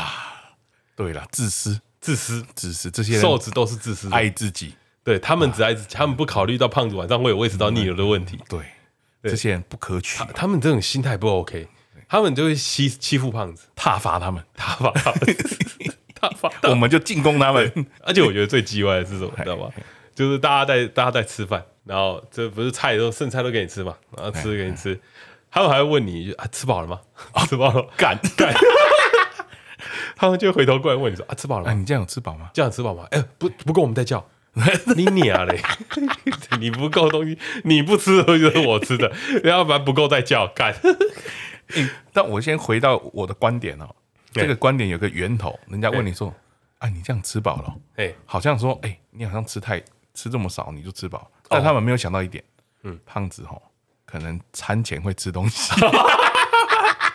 [0.96, 1.80] 对了，自私。
[2.00, 4.74] 自私，自私，这些瘦子都是自私，爱自己。
[5.04, 8.36] 对，他们只爱自己，他们不考虑到胖子晚上会有胃食道逆流的问题。
[8.48, 8.60] 对，
[9.22, 10.20] 这些人不可取。
[10.34, 11.68] 他们这种心态不 OK，
[12.12, 15.34] 他们就会欺欺负胖子，挞伐他们， 挞伐他们，
[16.20, 17.86] 挞伐，我们就进攻他们。
[18.02, 19.70] 而且我觉得最鸡歪的是什么，你知道吗？
[20.14, 25.00] 就是大家在大家在吃饭，然后这不是菜都剩菜都给你吃嘛，然后吃给你吃，
[25.50, 27.00] 他们还会问你啊，吃饱了吗？
[27.48, 28.52] 吃饱了，干干。
[30.14, 31.72] 他们就回头过来问你说：“啊，吃饱了吗？
[31.72, 32.50] 你这样有吃饱吗？
[32.52, 33.06] 这样吃饱吗？
[33.10, 34.22] 哎，不不够，我们再叫。
[34.94, 35.58] 你娘嘞！
[36.60, 39.10] 你不够东西，你不吃的东西是我吃的，
[39.44, 40.46] 要不然不够再叫。
[40.48, 40.74] 干。
[42.12, 43.88] 但我先回到我的观点哦，
[44.32, 46.32] 这个观点有个源头，人家问你说：
[46.78, 47.76] 啊，你这样吃饱了？
[47.96, 49.82] 哎，好像说，哎，你好像吃太
[50.14, 51.30] 吃这么少，你就吃饱。
[51.48, 52.42] 但他们没有想到一点，
[52.82, 53.60] 嗯，胖子哦，
[54.06, 55.72] 可能餐前会吃东西。”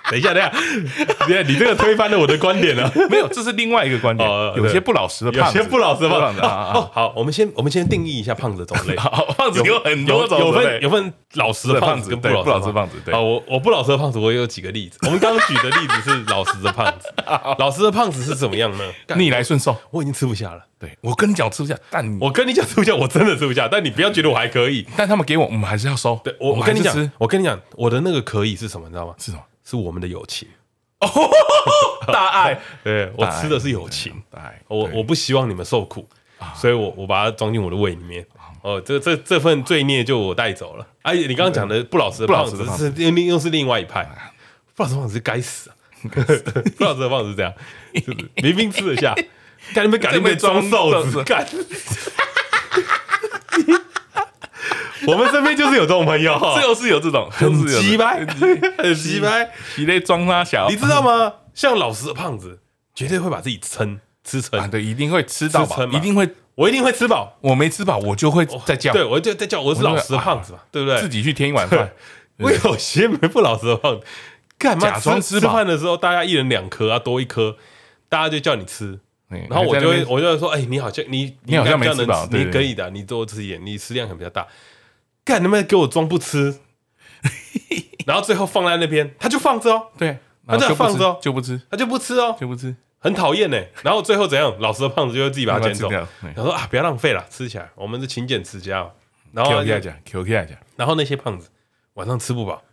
[0.09, 2.91] 等一下，等一下，等下，你这个推翻了我的观点了。
[3.09, 4.27] 没有，这是另外一个观点。
[4.55, 6.41] 有些不老实的胖子，有些不老实的胖子。
[6.41, 8.95] 好，我们先我们先定义一下胖子的种类。
[8.99, 12.95] 好，胖子有很多种，有分有分老实的胖子跟不老实的胖子。
[13.03, 14.97] 对，啊我我不老实的胖子，我也有几个例子。
[15.03, 17.09] 我们刚刚举的例子是老实的胖子，
[17.59, 18.83] 老实的胖子是怎么样呢？
[19.15, 20.61] 逆来顺受，我已经吃不下了。
[20.79, 23.67] 对，我跟你讲吃不下，但我跟你讲吃不下，我真的吃不下。
[23.67, 26.19] 但你不要觉得我还可以，但他们给我，我们还是要收。
[26.23, 28.87] 对，我我跟你讲，我跟你讲，我的那个可以是什么？
[28.87, 29.13] 你知道吗？
[29.17, 29.43] 是什么？
[29.67, 30.47] 是我们的友情。
[31.01, 31.07] 哦，
[32.07, 34.13] 大爱， 对，我吃的是友情，
[34.67, 36.07] 我我不希望你们受苦，
[36.55, 38.25] 所以我我把它装进我的胃里面。
[38.63, 40.87] 哦，这这这份罪孽就我带走了。
[41.03, 44.09] 哎，你刚刚讲的不老实的胖子是另又是另外一派，
[44.75, 45.75] 不老实的胖子是该死啊！
[46.77, 47.53] 不老实的胖子是这样，
[48.37, 49.13] 明明吃得下，
[49.75, 51.23] 赶紧被赶紧被装瘦子。
[51.23, 51.45] 干。
[55.07, 58.25] 我们身边就是有这种朋友， 就是有这种，很鸡掰，
[58.77, 61.33] 很鸡掰，你在装他小，你知道吗？
[61.53, 62.59] 像老实的胖子，
[62.93, 70.99] 绝对会把自己撑吃撑，对，一定会吃到饱，一定会，我一定会吃饱，我没吃饱，我就会再叫，对，我就再叫，我是老实的胖子嘛，对不对？
[70.99, 71.89] 自己去添一碗饭。
[72.39, 74.05] 我有些没不老实的胖子，
[74.59, 77.55] 干嘛假装吃饭的时候，大家一人两颗啊，多一颗，
[78.09, 78.99] 大家就叫你吃，
[79.49, 84.45] 然后我就会，我就会说，哎，你好像你你好像没吃饱，你可以的，你多吃一点，你食量很比较大。
[85.27, 86.59] 干，能不能给我装不吃？
[88.07, 89.87] 然后最后放在那边，他就放着哦。
[89.97, 93.61] 对，他就放着哦，就不吃，他就不吃哦，就不吃，很讨厌呢。
[93.83, 94.55] 然后最后怎样？
[94.59, 95.89] 老实的胖子就会自己把它捡走。
[96.33, 97.69] 他说啊，不要浪费了，吃起来。
[97.75, 98.89] 我们是勤俭持家，
[99.33, 101.49] 然后讲，Q K 讲，然后那些胖子
[101.95, 102.63] 晚上吃不饱，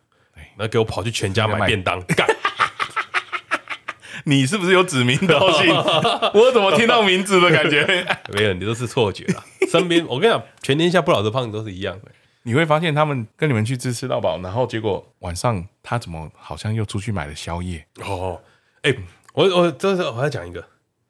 [0.57, 2.29] 然后给我跑去全家买便当干。
[4.27, 5.75] 你是不是有指名道姓？
[6.33, 7.85] 我怎么听到名字的感觉？
[8.33, 9.45] 没有，你都是错觉了。
[9.69, 12.11] 身边我跟你讲，全天下不老的胖子都是一样的。
[12.45, 17.85] 你会发现他们跟你们去吃吃到饱，然后结果晚上他怎么好像又出去买了宵夜？
[18.03, 18.41] 哦，
[18.83, 18.99] 哎、欸，
[19.33, 20.65] 我我这是我要讲一个，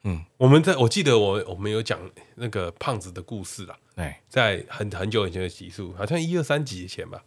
[0.05, 1.99] 嗯，我们在我记得我我们有讲
[2.37, 3.77] 那个胖子的故事啦。
[3.97, 7.23] 哎，在很很久以前的集数，好像一二三集以前吧。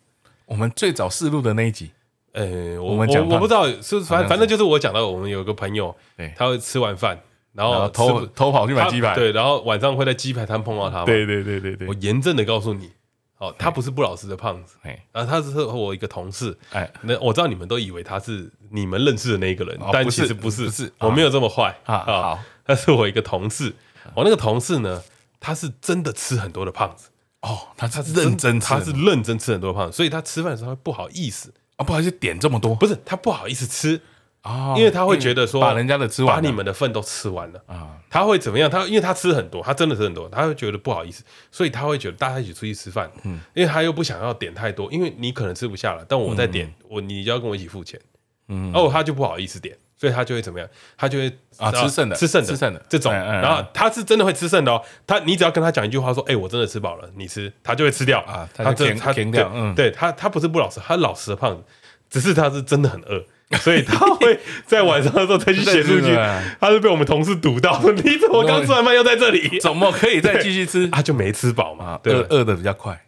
[0.45, 1.91] 我们最早试录的那一集。
[2.31, 5.95] 呃、欸，我们讲我，我不知道是反反正就是我讲到我们有个朋友，
[6.35, 7.19] 他会吃完饭，
[7.51, 11.03] 然后，然后偷偷跑去买鸡排，对，然后晚上会在鸡排摊碰到他。
[11.03, 12.91] 对对对对对，我严正的告诉你，
[13.39, 21.77] 哦，他不是不老实的胖子，哎，然后他是和我一个同事，哎，那我知道你们都以为他是你们认识的那一个人，哦、但其实不是，不是，我没有这么坏。
[21.85, 21.99] 啊。
[22.05, 23.75] 好，他是我一个同事，
[24.15, 25.03] 我那个同事呢，
[25.39, 27.09] 他是真的吃很多的胖子，
[27.41, 31.53] 哦，他他是认真，他是认真吃很多胖子，所以他吃饭的时候会不好意思。
[31.75, 34.01] 啊，不好意思，点这么多，不是他不好意思吃
[34.47, 37.61] 啊，因为他会觉得说把人家的吃完，把你们的份都吃完了。
[37.67, 38.69] 啊，他会怎么样？
[38.69, 47.99] 他因为他吃很多，他真的吃很多，他会觉得不好意思，所以他会觉得大家一起出去吃饭，嗯，因为他又不想要点太多，因为你可能吃不下了，但我在点，我你就要跟我一起付钱，
[48.47, 50.69] 嗯，哦，他就不好意思点，所以他就会怎么样？
[50.95, 52.81] 他就会啊吃剩的，吃剩的，吃剩的。
[52.87, 58.21] 这种，然后他是真的会吃剩的哦，他你只要跟他讲一句话说，哎，我真的吃饱了，你吃，他就会吃掉。
[58.21, 61.63] 啊，他这他填掉，嗯，对他他不是不老实，他老实的胖子。
[62.09, 63.21] 只是他是真的很饿，
[63.61, 66.13] 所以他会 在晚上的时候再去写数据。
[66.59, 69.57] 他是被我们同事堵到，你怎么刚吃完饭又在这里？
[69.61, 70.87] 怎么可以再继续吃？
[70.89, 73.01] 他就没吃饱嘛，饿饿的比较快。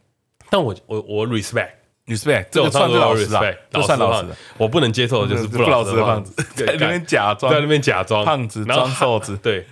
[0.49, 1.71] 但我我我 respect
[2.07, 4.29] respect，这个算老实啊，这算老实。
[4.57, 9.67] 我不能接受的就是不老实的胖子，在那边假装，在那边假装胖子装瘦子， 对，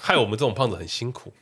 [0.00, 1.32] 害我们这种胖子很辛苦。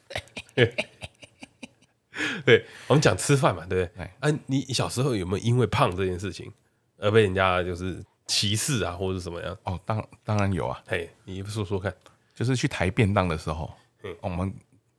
[2.45, 4.09] 对，我们讲吃饭嘛，对不对？
[4.21, 6.53] 哎，你小时候有没有因为胖这件事情？
[7.01, 9.57] 而被人家就是歧视啊，或者是什么样？
[9.65, 10.81] 哦，当当然有啊。
[10.87, 11.93] 嘿，你说说看，
[12.35, 13.73] 就是去抬便当的时候，
[14.21, 14.55] 我们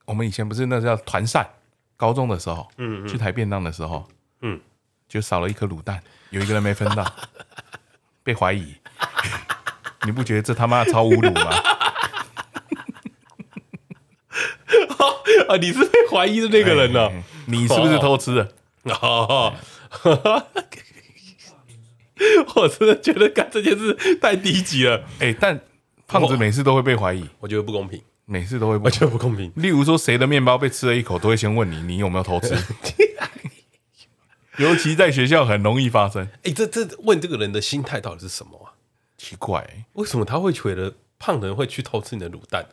[0.06, 1.48] 我们以前不是那叫团扇，
[1.98, 4.08] 高中的时候，嗯，去抬便当的时候，
[4.42, 4.60] 嗯，
[5.08, 7.06] 就少了一颗卤蛋，有一个人没分到，
[8.24, 8.76] 被怀疑，
[10.06, 11.50] 你不觉得这他妈超侮辱吗？
[15.48, 17.10] 啊， 你是被怀疑的那个人呢？
[17.48, 18.52] 你是不是偷吃的？
[19.02, 19.56] 哦。
[22.56, 25.38] 我真的觉得干这件事太低级了，哎、欸！
[25.40, 25.60] 但
[26.08, 29.52] 胖子每次都会被怀疑，我觉得不公平，每次都会我觉得不公平。
[29.56, 32.56] 例如说，谁的面包被吃了一口，都会先问你，你有没有偷吃？
[34.58, 36.24] 尤其在学校很容易发生。
[36.24, 38.72] 哎、欸，这这问这个人的心态到底是什么啊？
[39.18, 42.66] 奇怪、欸，为什么他会觉得胖的人会去偷吃你的卤蛋？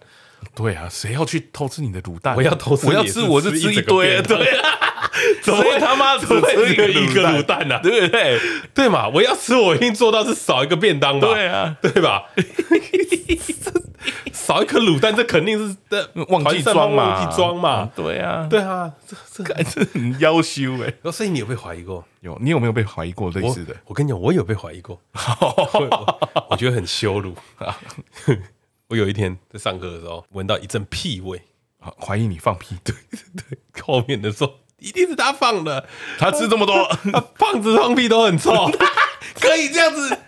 [0.54, 2.36] 对啊，谁要去偷吃你的卤蛋？
[2.36, 4.91] 我要偷吃，我要吃，我就吃一堆，对啊。
[5.42, 7.78] 怎么会他妈只吃一个一个卤蛋呢？
[7.82, 8.40] 对不对？
[8.74, 9.08] 对嘛？
[9.08, 11.28] 我要吃，我一定做到是少一个便当吧？
[11.28, 12.24] 对啊，对吧？
[14.32, 17.90] 少一颗卤蛋，这肯定是的忘记装嘛，忘记装嘛。
[17.94, 20.92] 对啊，对啊，这这这很妖羞哎。
[21.12, 22.04] 所以你有被怀疑过？
[22.20, 23.76] 有，你有没有被怀疑过类似的？
[23.86, 25.00] 我跟你讲，我有被怀疑过，
[26.50, 27.34] 我觉得很羞辱。
[28.88, 31.40] 我有一天在上课的时候，闻到一阵屁味，
[32.00, 32.76] 怀疑你放屁。
[32.82, 32.94] 对
[33.36, 34.58] 对，后面的说。
[34.82, 35.86] 一定是他放的，
[36.18, 36.84] 他吃这么多，
[37.38, 38.52] 胖子放屁都很臭，
[39.40, 40.18] 可以这样子，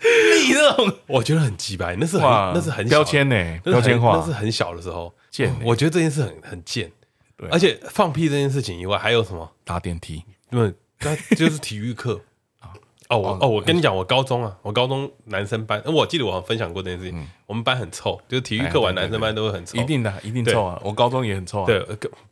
[0.45, 0.91] 你这种。
[1.07, 5.13] 我觉得很鸡掰，那是很那是很标签呢，标签化，那是很小的时候。
[5.29, 6.89] 贱，我觉得这件事很很贱，
[7.35, 9.51] 对，而且放屁这件事情以外还有什么？
[9.65, 12.21] 搭电梯，因为那就是体育课。
[13.09, 17.27] 哦，我哦，我跟你讲，我高中啊，我高中男生班，我记得我好像分享过这件事情。
[17.45, 20.81] 我们班很臭，就是体育课完男生班都会很臭，一定的，一定臭啊！
[20.83, 21.65] 我高中也很臭啊。
[21.67, 21.79] 对，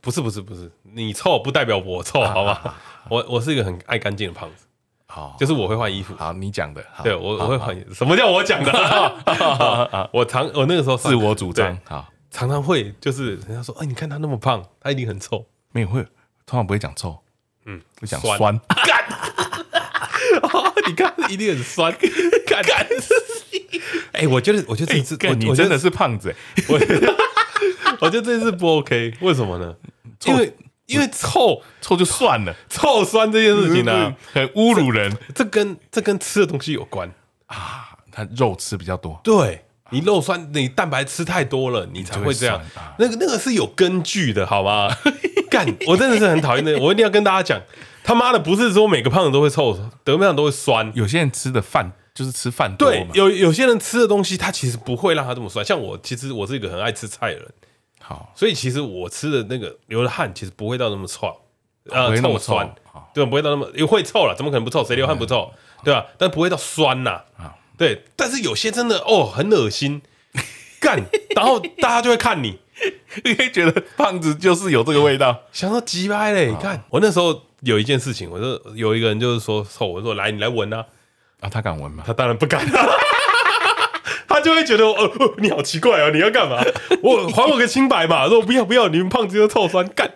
[0.01, 2.75] 不是不是不是，你臭不代表我臭，好吧？
[3.09, 4.65] 我我是一个很爱干净的胖子，
[5.05, 6.15] 好，就是我会换衣服。
[6.15, 7.93] 好，你讲的，对我我会换衣服。
[7.93, 8.69] 什么叫我讲的？
[10.11, 15.45] 我常我那个时候自我主张，好，常常会就是人家说，哎，你看他那么胖，他一定很臭。
[15.71, 16.01] 没有会，
[16.47, 17.15] 通常不会讲臭，
[17.65, 18.59] 嗯，会讲酸。
[21.29, 21.93] 一定很酸，
[22.45, 22.85] 干干！
[24.11, 26.33] 哎，我觉得，我觉得这次我你真的是胖子，
[26.67, 26.79] 我
[27.99, 29.75] 我觉得这次不 OK，为什么呢？
[30.25, 30.55] 因为
[30.85, 35.15] 因为臭臭就算了，臭酸这件事情呢，很侮辱人。
[35.33, 37.11] 这跟这跟吃的东西有关
[37.47, 42.61] 啊，他肉吃比较多，对你肉酸，你蛋白吃太多了，你才会这样。
[42.99, 44.95] 那个那个是有根据的，好吗？
[45.49, 47.61] 干，我真的是很讨厌那个，我一定要跟大家讲。
[48.03, 50.91] 他妈的，不是说每个胖子都会臭，得面上都会酸。
[50.93, 53.07] 有些人吃的饭就是吃饭多嘛。
[53.13, 55.65] 对，有有些人吃的东西，他其实不会让他这么酸。
[55.65, 57.49] 像我，其实我是一个很爱吃菜的人。
[57.99, 61.33] 好，所以其实我吃的那个流的汗，其实不会到那么臭。
[61.89, 62.73] 呃臭酸，
[63.13, 64.85] 对，不会到那么又会臭了，怎么可能不臭？
[64.85, 65.51] 谁流汗不臭，
[65.83, 66.05] 对吧？
[66.17, 67.23] 但不会到酸呐，
[67.77, 68.05] 对。
[68.15, 70.01] 但是有些真的哦，很恶心，
[70.79, 71.03] 干，
[71.35, 72.59] 然后大家就会看你，
[73.23, 76.49] 你会觉得胖子就是有这个味道，想到鸡掰嘞。
[76.51, 80.85] 你看我那时候有一件事情，我说有一个人就是说臭，我说来你来闻啊，
[81.39, 82.03] 啊他敢闻吗？
[82.05, 82.65] 他当然不敢。
[84.27, 86.59] 他就会觉得，哦，你好奇怪哦，你要干嘛？
[87.03, 88.27] 我还我个清白嘛！
[88.27, 90.11] 说不要不要，你们胖子又臭酸，干，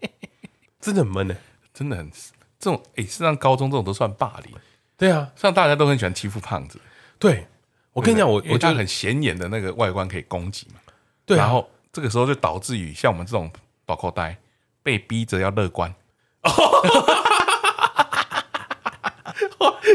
[0.78, 1.34] 真的很闷呢，
[1.72, 2.10] 真的很
[2.58, 4.54] 这种，哎，实际上高中这种都算霸凌。
[4.98, 6.78] 对啊，像大家都很喜欢欺负胖子。
[7.18, 7.46] 对，
[7.94, 10.80] 我跟你讲，我我觉得很显眼的那个外观可以攻击嘛。
[11.24, 13.50] 对，然后这个时候就导致于像我们这种
[13.86, 14.36] 大口呆
[14.82, 15.94] 被逼着要乐观。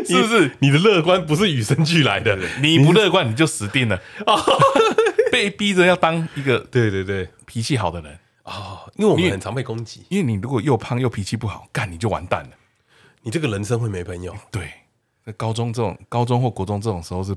[0.03, 2.35] 是不是你的乐观不是与生俱来的？
[2.59, 4.01] 你不乐观你就死定了。
[5.31, 10.03] 被逼着要当一个对对对脾气好的人哦，因为我们很常被攻击。
[10.09, 12.49] 因为你如果又胖又脾气不好，干你就完蛋了。
[13.21, 14.35] 你这个人生会没朋友。
[14.49, 14.71] 对，
[15.23, 17.35] 在高中这种高中或国中这种时候是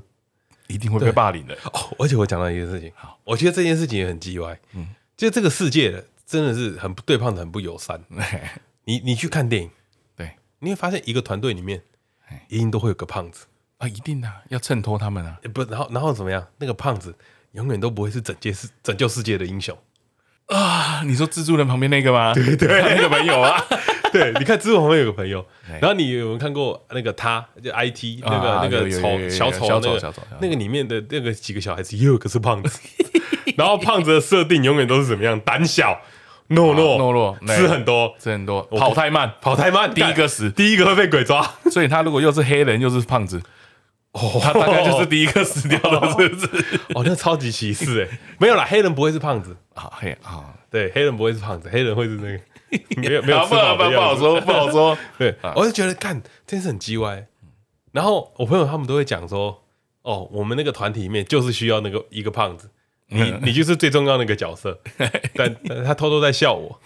[0.67, 1.95] 一定会被霸凌的哦。
[1.99, 4.59] 而且我讲到一件事情，好，我觉得这件事情也很鸡歪。
[4.73, 8.01] 嗯，就这个世界真的是很对胖子很不友善。
[8.85, 9.71] 你你去看电影，
[10.15, 11.81] 对，你会发现一个团队里面。
[12.49, 13.45] 一定都会有个胖子
[13.77, 15.37] 啊，一定的，要衬托他们啊。
[15.53, 16.43] 不，然后然后怎么样？
[16.57, 17.15] 那个胖子
[17.51, 19.77] 永远都不会是拯救世拯救世界的英雄
[20.47, 21.03] 啊！
[21.05, 22.33] 你说蜘蛛人旁边那个吗？
[22.33, 23.63] 对对，那个朋友啊。
[24.17, 25.45] 对，你看蜘蛛旁边有个朋友，
[25.81, 32.79] 然后你有没有看过那个他就 IT 那个那个丑小丑那个那个里面的那个几个小孩子也有个是胖子，
[33.57, 35.39] 然后胖子的设定永远都是怎么样？
[35.39, 35.99] 胆小。
[36.49, 41.41] 懦弱，懦弱，吃很多，吃很多，跑太慢，跑太慢，第一个死，第一个会被鬼抓。
[41.71, 43.41] 所以他如果又是黑人又是胖子，
[44.11, 46.47] 哦，他大概就是第一个死掉的，是不是？
[46.93, 52.39] 哦，那超级歧视哎，没有啦，黑人不会是胖子啊，黑啊，对，黑人不会是胖子，黑人会是那个
[52.97, 57.27] 没有没有不好不好说不好说， 对，我就觉得看真是很鸡歪。
[57.91, 59.63] 然后我朋友他们都会讲说，
[60.01, 62.69] 哦，我们那个团体里面就是需要那个一个胖子。
[63.07, 64.79] 你 你就是最重要的那个角色，
[65.35, 66.81] 但他偷偷在笑我，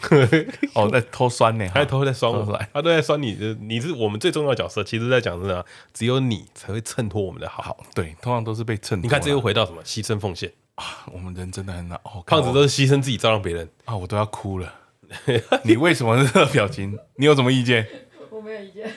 [0.73, 4.83] 哦，在偷酸呢，他偷偷在酸我，他都在酸你，你是我们最重要的角色。
[4.83, 7.77] 其实，在讲真的，只有你才会衬托我们的好。
[7.95, 9.03] 对，通常都是被衬托。
[9.03, 9.81] 你看，这又回到什么？
[9.85, 10.83] 牺牲奉献啊！
[11.13, 11.97] 我们人真的很难。
[12.25, 13.95] 胖子都是牺牲自己照亮别人啊！
[13.95, 14.73] 我都要哭了。
[15.63, 16.97] 你为什么是这个表情？
[17.17, 17.87] 你有什么意见？
[18.29, 18.89] 我没有意见。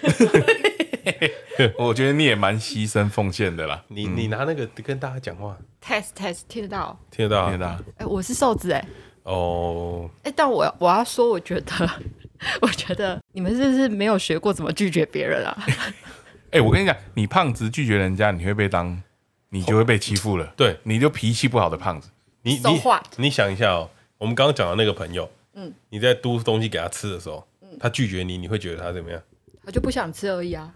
[1.77, 3.83] 我觉得你也蛮牺牲奉献的啦。
[3.89, 7.79] 你你拿那个跟大家讲话，test test 听得到，听得到，听得到。
[7.99, 8.85] 哎，我是瘦子哎。
[9.25, 10.09] 哦。
[10.23, 11.91] 哎，但我我要说，我觉得，
[12.61, 15.67] 我觉得你们是不是没有学过怎么拒绝别人啊？
[16.51, 19.03] 哎，我跟你讲，你胖子拒绝人家，你会被当，
[19.51, 20.53] 你就会被欺负了。
[20.57, 22.11] 对，你就脾气不好的胖子。
[22.43, 22.81] 你你
[23.17, 27.47] 你想一下哦，我们刚刚讲的那个朋友，嗯，你在嘟东西给他吃的时候，
[27.79, 29.21] 他拒绝你，你会觉得他怎么样？
[29.65, 30.73] 他就不想吃而已啊。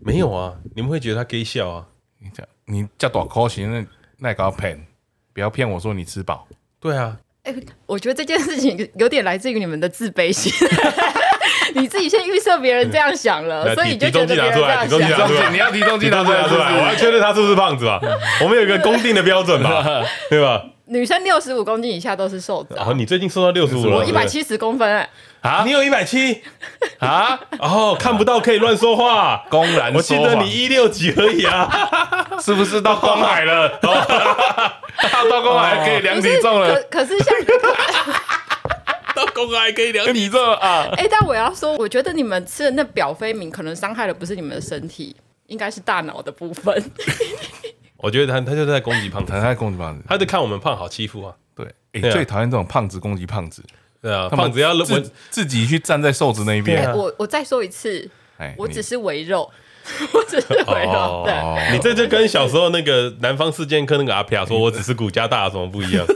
[0.00, 1.86] 没有啊，你们会觉得他给笑啊？
[2.18, 3.86] 你讲，你叫大口型，那
[4.18, 4.86] 那也搞骗，
[5.32, 6.46] 不要骗我说你吃饱。
[6.78, 10.52] 对啊，哎、欸，我觉得这件事情有点来自于你们的自卑心。
[11.72, 15.52] 你自己先预设别人这样想了，所以你就觉得别人这样想。
[15.52, 18.00] 你要提重计拿出来，出来，我要确认他是不是胖子吧？
[18.42, 20.64] 我们有一个公定的标准吧，对吧？
[20.90, 22.74] 女生六十五公斤以下都是瘦子。
[22.76, 23.98] 哦，你最近瘦到六十五了？
[23.98, 25.08] 我一百七十公分。
[25.40, 26.42] 啊，你有一百七
[26.98, 27.38] 啊？
[27.60, 29.94] 哦，看不到可以乱说话，公然。
[29.94, 31.68] 我记得你一六几而已啊，
[32.42, 33.78] 是不是到公海了？
[33.80, 33.92] 到
[35.40, 36.82] 公海可以量体重了。
[36.90, 37.32] 可是像
[39.14, 40.88] 到公海可以量体重啊？
[40.98, 45.14] 哎，但我要说，我觉得你们吃的那表飞明，可能伤害的不是你们的身体，
[45.46, 46.74] 应该是大脑的部分。
[48.02, 51.34] 我觉得他他就是在攻击胖子，他在攻击胖子，他在看我们胖好欺负啊。
[51.54, 53.62] 对，哎，最讨厌这种胖子攻击胖子。
[54.02, 56.90] 对啊，胖子要自自己去站在瘦子那一边。
[56.96, 58.08] 我我再说一次，
[58.56, 59.50] 我只是围肉，
[60.14, 61.24] 我只是围肉。
[61.28, 66.06] 对，你这就跟小时候那个南方四剑客那个阿飘说，我只是骨架大，有什么不一样？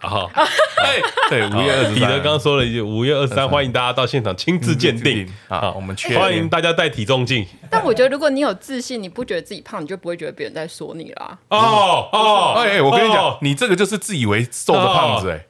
[0.00, 1.02] 好，对
[1.48, 5.30] 对，五月二彼得刚刚说了一句，五月二十三，欢迎大家到现场亲自鉴定。
[5.48, 7.46] 啊，我们欢迎大家带体重镜。
[7.70, 11.38] 但我觉得，如果你有自信，你不觉得自己胖，你就不会觉得别人在说你啦。
[11.48, 15.44] 哦哦，哎，我跟你讲，你这个就是自以为瘦的胖子，哎，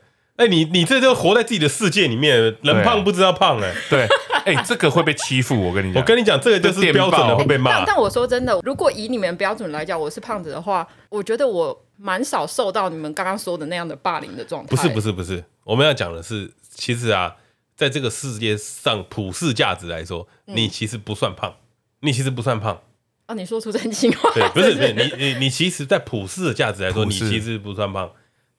[0.45, 4.07] 哎，你你这就活在自己的世界里面，人胖不知道胖，哎，对，
[4.45, 7.71] 哎，这个会被欺负，我跟你讲，我跟你讲，这个就是标准的会被骂。
[7.71, 11.85] 但但我说真的，如果以你们标准来讲，我是胖子的话，我觉得我。
[12.03, 14.75] 蛮少受到你们刚刚说的那样的霸凌的状态。
[14.75, 17.37] 不是不是不是，我们要讲的是，其实啊，
[17.77, 21.55] 在这个世界上普世价值来说，你其实不算胖，
[22.01, 22.81] 你其实不算胖。
[23.27, 24.31] 啊，你说出真心话。
[24.33, 28.11] 对，不是不是， 你你你其实，在普世的价值来说，你其实不算胖。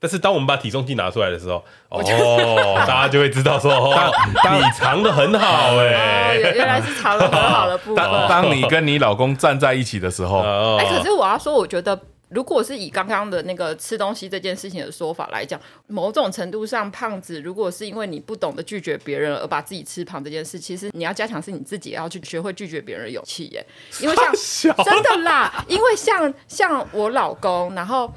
[0.01, 2.01] 但是当我们把体重计拿出来的时候，哦，
[2.87, 3.71] 大家就会知道说，
[4.51, 8.03] 你藏的很好哎，原来是藏的很好的 部分。
[8.27, 10.39] 当你跟你老公站在一起的时候，
[10.77, 11.97] 哎，可是我要说，我觉得。
[12.33, 23.61] 如果是以刚刚的那个吃东西这件事情的说法来讲，某种程度上，胖子如果是因为你不懂得拒绝别人而把自己吃胖这件事，其实你要加强是你自己也要去学会拒绝别人的勇气耶。
[23.99, 28.09] 因为像真的啦，因为像像我老公，然后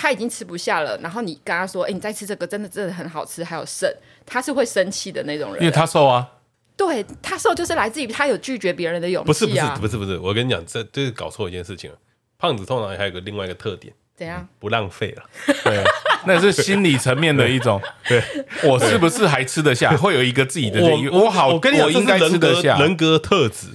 [0.00, 3.86] 他已经吃不下了，然后你跟他说：“哎、欸，你再吃这个，真的真的很好吃，还有剩。”
[4.24, 6.26] 他是会生气的那种人，因为他瘦啊。
[6.74, 9.26] 对，他瘦就是来自于他有拒绝别人的勇气啊。
[9.26, 11.98] 不是不是不是不是，我跟你讲，这这是搞错一件事情了。
[12.38, 14.48] 胖子通常还有个另外一个特点，怎样？
[14.58, 15.22] 不浪费了。
[15.62, 15.84] 对，
[16.24, 17.78] 那是心理层面的一种。
[18.08, 18.22] 对，
[18.64, 19.94] 我是不是还吃得下？
[19.98, 22.78] 会有一个自己的我我好，我跟你讲，应该吃得下。
[22.78, 23.66] 人格特质，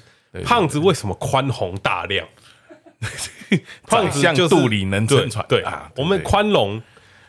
[0.43, 2.28] 胖子为什么宽宏大量？
[3.88, 5.45] 胖子像肚里能撑船。
[5.47, 6.82] 对啊，我们宽容，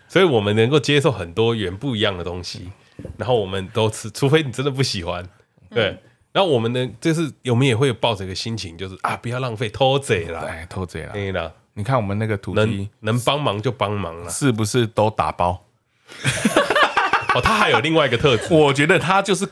[0.08, 2.70] 所以我们能够接受很多元不一样的东西，
[3.16, 5.26] 然后我们都吃，除非你真的不喜欢。
[5.70, 5.98] 对。
[6.32, 11.50] 然后我们呢，就是我们也会抱着一个心情，就是啊，不要浪费，偷贼啦，哎，偷贼啦，对啦。
[11.72, 15.64] 你看我们那个土地，能帮忙就帮忙了， 是不是都打包？
[17.34, 19.48] 哦，他还有另外一个特质， 我觉得他就是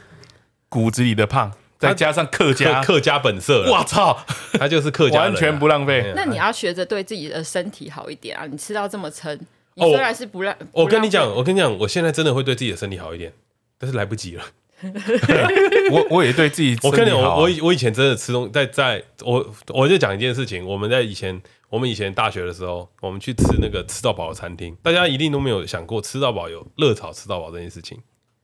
[0.68, 1.52] 骨子里的胖，
[1.88, 3.70] 再加上客家客家本色。
[3.70, 4.18] 我操，
[4.58, 6.12] 他就是客家，完全不浪费。
[6.16, 8.46] 那你要学着对自己的身体好一点啊！
[8.46, 9.38] 你吃到这么撑，
[9.74, 13.32] 你虽然是不浪，我跟你讲，我跟你讲，我现在真的会对自己的身体好一点，
[13.78, 14.44] 但是来不及了。
[15.92, 27.98] 我我也对自己，我跟你讲，我我我以前真的吃东，在在我我就讲一件事情，我们在以前我们以前大学的时候，我们去吃那个吃到饱的餐厅，大家一定都没有想过吃到饱有热炒吃到饱这件事情。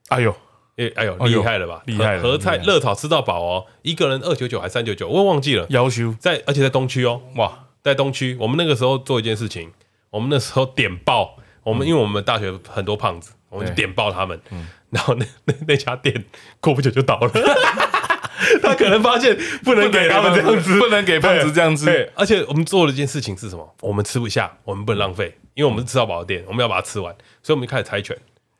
[0.07, 0.35] 哎呦，
[0.77, 1.81] 哎哎呦，厉害了吧？
[1.85, 2.21] 厉害了！
[2.21, 5.65] 合菜热炒吃到饱哦，一个人二九九还三九九，我忘记了。
[5.69, 9.71] 要求在，而且在东区哦，哇，在东区，我们那个时候做一件事情，
[10.09, 14.39] 我们那时候点爆，我们因为我们大学很多胖子，我们就点爆他们。
[14.51, 14.67] 嗯。
[14.89, 16.25] 然后那那 那家店
[16.59, 17.31] 过不久就倒了，
[18.61, 21.85] 他可能发现不能给他们这样子，不能给胖子这样子。
[21.85, 23.73] 对，而且我们做了一件事情是什么？
[23.79, 28.17] 我们吃不下，我们不能浪费，因为我们是吃到饱的店，我们要把它吃完，所以我们就开始猜拳。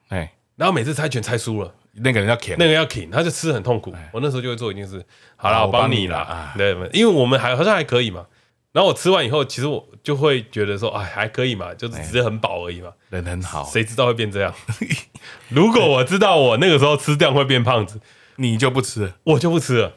[0.08, 3.94] 哎，然后每次猜拳猜输了，那个人要啃，那个要啃，他就吃很痛苦。
[4.14, 5.04] 我那时候就会做一件事，
[5.36, 8.26] 好了，我帮你了，对，因为我们还好像还可以嘛。
[8.72, 12.90] 然后我吃完以后，其实我就会觉得说，哎，还可以嘛，就是只是很饱而已嘛。
[13.10, 14.54] 人很好，谁知道会变这样？
[15.50, 18.00] 如果我知道我那个时候吃这样会变胖子，
[18.38, 19.94] 你就不吃，我就不吃了。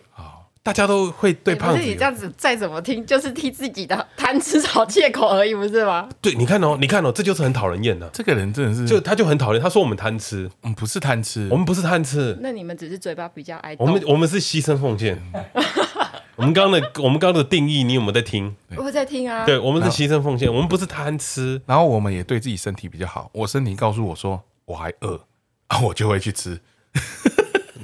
[0.64, 1.82] 好，大家都会对胖子。
[1.82, 6.08] 你这样子再怎么听，就是替自己的贪吃找借口而已，不是吗？
[6.22, 8.08] 对，你看哦，你看哦，这就是很讨人厌的。
[8.14, 9.62] 这个人真的是，就他就很讨厌。
[9.62, 12.38] 他说我们贪吃，我们不是贪吃，我们不是贪吃。
[12.40, 13.76] 那你们只是嘴巴比较爱。
[13.78, 15.22] 我们我们是牺牲奉献。
[16.36, 18.56] 我们刚刚的我们刚刚的定义，你有没有在听？
[18.76, 19.44] 我在听啊。
[19.44, 23.30] 对，我们是牺牲奉献，我们不是贪吃，然后我们也对自己身体比较好。
[23.34, 25.20] 我身体告诉我说我还饿
[25.68, 26.58] 啊，我就会去吃。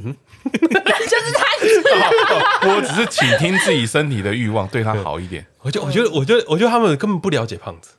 [0.02, 0.16] 嗯，
[0.50, 1.49] 就是贪吃。
[2.64, 5.46] 我只是倾听自己身体的欲望，对他好一点。
[5.60, 7.90] 我就我觉得，我觉得，我觉得他们根本不了解胖子。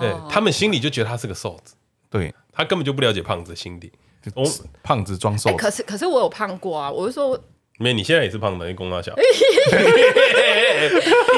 [0.00, 1.74] 对，他们心里就觉得他是个瘦子。
[2.10, 3.90] 对，他根本就不了解胖子心底。
[4.34, 4.44] 我
[4.82, 5.56] 胖子装瘦。
[5.56, 7.40] 可是可是我有胖过啊，我就说。
[7.82, 9.10] 没，你现在也是胖的，你公大小，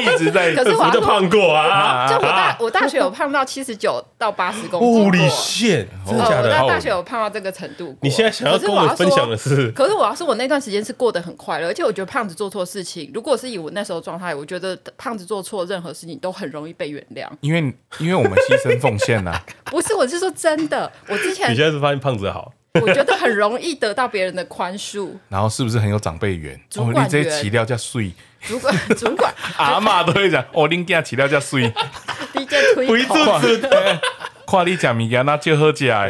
[0.00, 2.06] 一直在，可是我就胖过啊！
[2.10, 6.50] 就我大我大学有胖到七十九到八十公斤，物理线，真的假的？
[6.60, 7.96] 我大学有胖到这个程度。
[8.02, 9.70] 你现在想要跟我分享的是？
[9.70, 17.60] 可是我要说，我那段时间是过得很快乐，而且我觉得胖子做错事情，如果是以我那时候状态，我觉得胖子做错任何事情都很容易被原谅，因为
[18.00, 19.32] 因为我们牺牲奉献呐。
[19.70, 22.52] 不是，我是说真的，我之前你现在是发现胖子好。
[22.80, 26.58] 我觉得很容易得到别人的宽恕， 然后是不是很有长辈缘？
[26.70, 29.32] 主管缘，你这起料叫水，主管主管。
[29.58, 31.70] 阿妈都会讲，哦，恁家起料叫水，
[32.34, 33.14] 你这推口，
[34.48, 36.08] 看你讲物件那就好讲，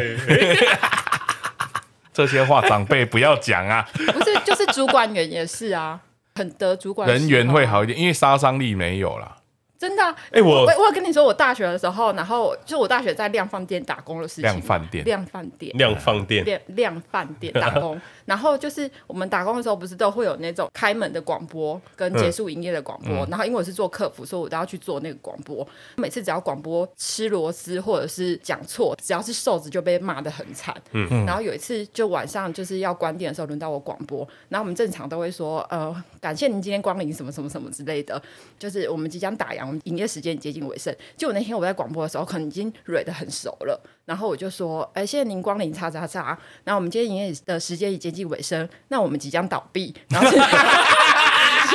[2.13, 3.89] 这些话长辈不要讲啊。
[3.95, 5.99] 不是，就是主管员也是啊，
[6.37, 9.39] 很得主管人缘会好一点，因为杀伤力没有了。
[9.83, 14.45] 真的，哎，我我有跟你说，我大学的时候，然后就我大学在量贩店打工的事情。
[14.45, 18.01] 量贩店，量贩店，量贩店，量量贩店打工。
[18.25, 23.27] 然后就是我们打工的时候，不是都会有那种开门的广播跟结束营业的广播。
[23.27, 25.67] 然后因为我是做客服，所以我都要去做那个广播。
[25.97, 30.75] 每次只要广播吃螺丝或者是讲错，只要是瘦子就被骂的很惨。
[30.93, 34.27] 嗯，然后有一次就晚上就是要关店的时候，轮到我广播。
[34.49, 38.21] 然后我们正常都会说，呃，感谢您今天光临，什么什么什么之类的。
[38.59, 39.63] 就是我们即将打烊。
[39.85, 49.95] 营业时间接近尾声，就我那天我在广播的时候，可能已经蕊的很熟了，然后我就说：“哎，谢谢您光临，叉叉叉。”那我们今天营业的时间已接近尾声，那我们即将倒闭。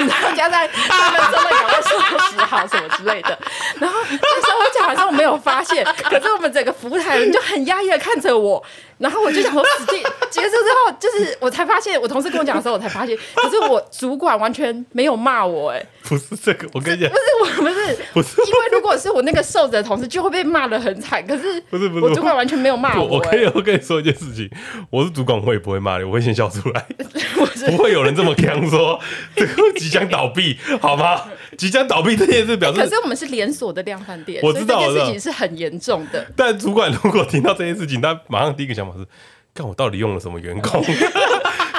[0.05, 3.37] 然后加上他们真的赶快收拾好什么之类的。
[3.79, 8.63] 然后那时候我讲完之后我没有发现，可是我们整个服务台人就很压抑的看着我。
[8.97, 17.21] 然后我就想说，死定结束之后，就是我才发现，我同事跟我讲的时候，我才发现，可是我主管完全没有骂我，哎，不是这个，我跟你讲，不是
[17.61, 21.23] 我，不是， 不是，因为如果是我那个瘦子的同事，就会被骂的很惨。
[21.27, 23.05] 可是不是不是，我主管完全没有骂我。
[23.05, 24.49] 我可以，我跟你说一件事情，
[24.89, 26.83] 我是主管，我也不会骂你，我会先笑出来。
[27.69, 28.99] 不会有人这么 强说，
[29.35, 29.53] 这个
[29.88, 31.21] 即将倒闭，好吗？
[31.57, 36.25] 即将倒闭这件事表示，可是我们是连锁的量贩店，我知道这件事情是很严重的。
[36.35, 39.05] 但主管如果听到这件事情，他马上第一个想法是。
[39.53, 40.83] 看我到底用了什么员工？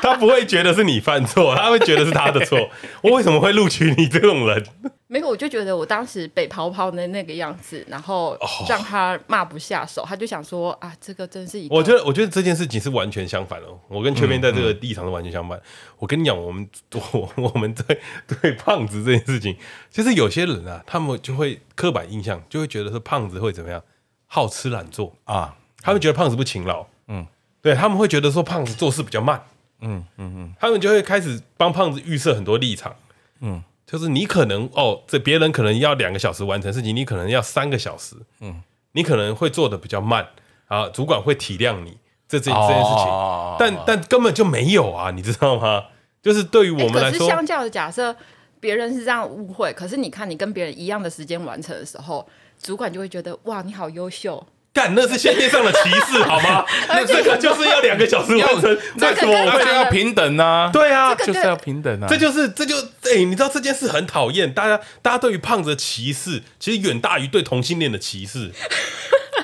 [0.08, 2.70] 他不会觉得是你犯错， 他会觉得是他的错。
[3.02, 4.64] 我为什么会录取你这种人？
[5.10, 8.36] 没有，我就觉得我当时北跑跑的那个样子，然后
[8.68, 11.74] 让他骂不下手，他就想说啊，这个真是一个……
[11.74, 13.66] 我觉得，我觉得这件事情是完全相反的。
[13.88, 15.58] 我跟雀边在这个立场是完全相反。
[15.58, 16.68] 嗯嗯、我跟你讲，我们
[17.12, 19.56] 我我们对对胖子这件事情，
[19.90, 23.82] 其实有些人啊，他们就会刻板印象，就会觉得说胖子会怎么样，
[24.26, 27.26] 好吃懒做啊，他们觉得胖子不勤劳，嗯。
[27.60, 29.42] 对，他们会觉得说胖子做事比较慢，
[29.80, 32.96] 嗯嗯嗯，他们就会开始帮胖子预设很多立场，
[33.40, 38.62] 嗯，就是你可能哦，这别人可能要两个小时完成事情，你可能要三个小时，嗯，
[38.92, 40.26] 你可能会做的比较慢
[40.66, 41.96] 啊，主管会体谅你
[42.28, 45.84] 这这这件事情，哦、但但根本就没有啊，你知道吗？
[46.20, 48.14] 就是对于我们来说，可是相较的假设，
[48.60, 52.26] 别人是这样误会，可是你看你跟别人一样的时间完成的时候，
[52.60, 54.44] 主管就会觉得哇，你好优秀。
[54.72, 56.64] 干，那是先天上的歧视， 好吗？
[56.88, 60.70] 那这个就是要两个小时完成，为什么我们就要平等呢？
[60.72, 62.06] 对啊，就是要平等啊！
[62.08, 68.52] 这就是，这就哎，你知道这件事很讨厌，大家，大家对于胖子的歧视，其实远大于对同性恋的歧视。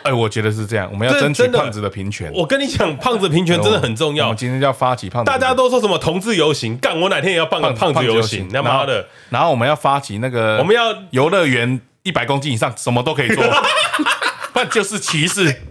[0.04, 2.30] 哎，我觉得是这样，我们要争取胖子的平权。
[2.34, 4.26] 我跟你讲，胖子平权真的很重要。
[4.26, 6.76] 我们今天要发起胖子，大家都说什么同志游行？
[6.78, 8.48] 干，我哪天也要办个胖子游行？
[8.50, 9.06] 他妈的！
[9.30, 13.42] 然后我们要发起那个，我们要游乐园一百公斤以上，什么都可以做，
[14.54, 15.54] 那就是歧视。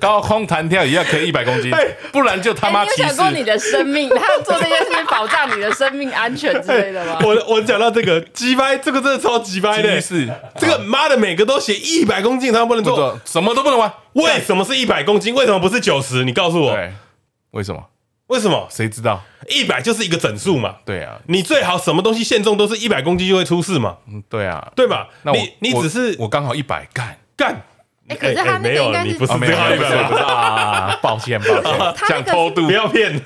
[0.00, 1.72] 高空弹跳也要可以一百公斤，
[2.12, 3.02] 不然就他妈歧视。
[3.02, 7.18] 你有想过你的生命， 他要做这件事情保障你的生命安全之类的吗？
[7.24, 9.98] 我我讲到这个鸡掰，这个真的超鸡掰的。
[9.98, 13.90] 是这个妈的，每个都写一百公斤，他不能做，什么都不能玩。
[14.12, 15.34] 为什么是一百公斤？
[15.34, 16.22] 为什么不是九十？
[16.24, 16.78] 你告诉我，
[17.52, 17.82] 为什么？
[18.26, 18.68] 为什么？
[18.70, 19.22] 谁知道？
[19.48, 20.76] 一百就是一个整数嘛。
[20.84, 23.96] 对啊，你最好什么东西限重都是一百公斤就会出事嘛。
[24.12, 25.08] 嗯，对啊，对吧？
[25.22, 27.62] 那你你只是我刚好一百干干。
[28.06, 29.84] 哎，可是他那个应该是不是这样子
[30.18, 30.98] 啊？
[31.00, 31.72] 抱歉，抱歉，
[32.06, 33.18] 想偷渡，不要骗。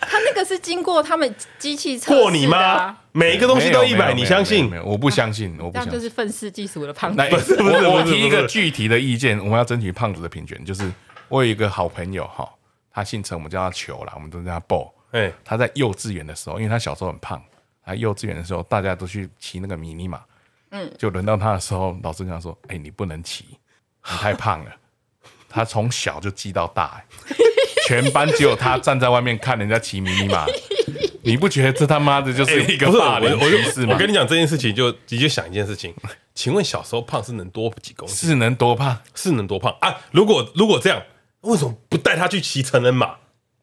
[0.00, 2.96] 他那个是经过他们机器测过你吗？
[3.12, 4.70] 每一个东西都一百，你相信？
[4.82, 5.92] 我不相信， 我不相信。
[5.92, 7.22] 这就是愤世嫉俗的胖子。
[7.28, 10.64] 不是不是，我提一个具体的意见，我们要争取胖子的平权。
[10.64, 10.90] 就是
[11.28, 12.48] 我有一个好朋友哈，
[12.90, 14.90] 他姓陈，我们叫他球啦，我们都叫他 Bo。
[15.10, 17.42] 哎，他在幼稚园的时候，因为他小时候很胖，
[17.84, 20.20] 他幼稚园的时候大家都去骑那个迷你马。
[20.76, 23.56] 嗯，就轮到他的时候，老师跟他说：“哎、欸，你不能骑，你
[24.02, 24.70] 太胖了。
[25.48, 27.00] ”他从小就记到大，
[27.86, 30.44] 全班只有他站在外面看人家骑迷你马。
[31.22, 33.92] 你不觉得这他妈的就是一个霸凌歧视吗？
[33.92, 35.94] 我跟你讲这件事情就，就你就想一件事情，
[36.34, 38.16] 请问小时候胖是能多几公斤？
[38.16, 38.98] 是能多胖？
[39.14, 39.96] 是能多胖啊？
[40.10, 41.00] 如果如果这样，
[41.42, 43.14] 为什么不带他去骑成人马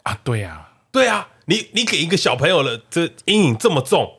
[0.03, 0.17] 啊？
[0.23, 4.09] 对呀，对呀，你你给一个小朋友的这阴影这么重。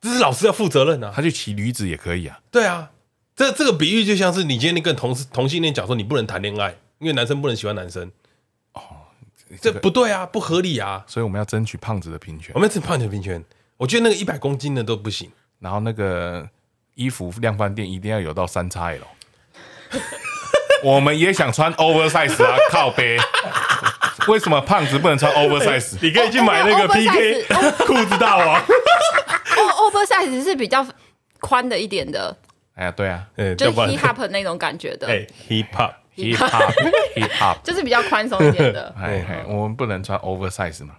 [0.00, 1.12] 这是老师要负责任啊！
[1.14, 2.38] 他去骑驴子也可以啊。
[2.50, 2.90] 对啊，
[3.34, 8.10] 这这个比喻就像是你今天跟同同性恋讲说你不能谈恋爱，因为男生不能喜欢男生。
[8.74, 8.80] 哦，
[9.60, 11.04] 这不对啊，不合理啊！
[11.06, 12.52] 所以我们要争取胖子的平权。
[12.54, 13.44] 我们要争取胖子的平权。
[13.76, 15.30] 我觉得那个一百公斤的都不行。
[15.58, 16.48] 然后那个
[16.94, 19.06] 衣服量贩店一定要有到三叉 L。
[20.84, 23.16] 我们也想穿 oversize 啊， 靠背。
[24.28, 25.96] 为什么胖子不能穿 oversize？
[26.00, 27.46] 你可以去买那个 PK
[27.84, 28.64] 裤子大王。
[29.90, 30.86] Oversize 是比较
[31.40, 32.36] 宽的一点的。
[32.74, 33.26] 哎呀，对啊，
[33.56, 35.08] 就 hip hop 那种感觉的。
[35.08, 38.94] 哎，hip hop，hip hop，hip hop， 就是比较宽松一点的。
[38.98, 40.94] 哎哎，我们不能穿 oversize 嘛？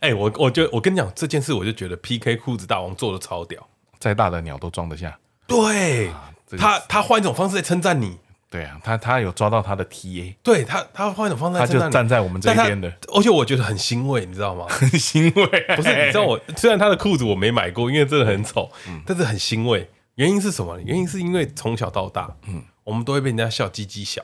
[0.00, 3.66] 哎，我我就我跟你讲这件事，我就觉得 PK 裤子大王做的超屌，
[3.98, 5.18] 再大的鸟都装得下。
[5.46, 6.10] 对，
[6.58, 8.18] 他他换一种方式在称赞你。
[8.56, 14.64] 对啊，他他有抓到他的 TA，对他他换一种方式，他就站在我们这边的，而且我觉得很欣慰，你知道吗？
[14.70, 15.46] 很欣慰，
[15.76, 16.06] 不是？
[16.06, 19.88] 你知道我虽然他的裤子我没买过，因为真的很丑，嗯但是很欣慰。
[20.14, 20.80] 原因是什么？
[20.80, 24.22] 原因是因为从小到大，嗯，我们都会被人家笑鸡鸡小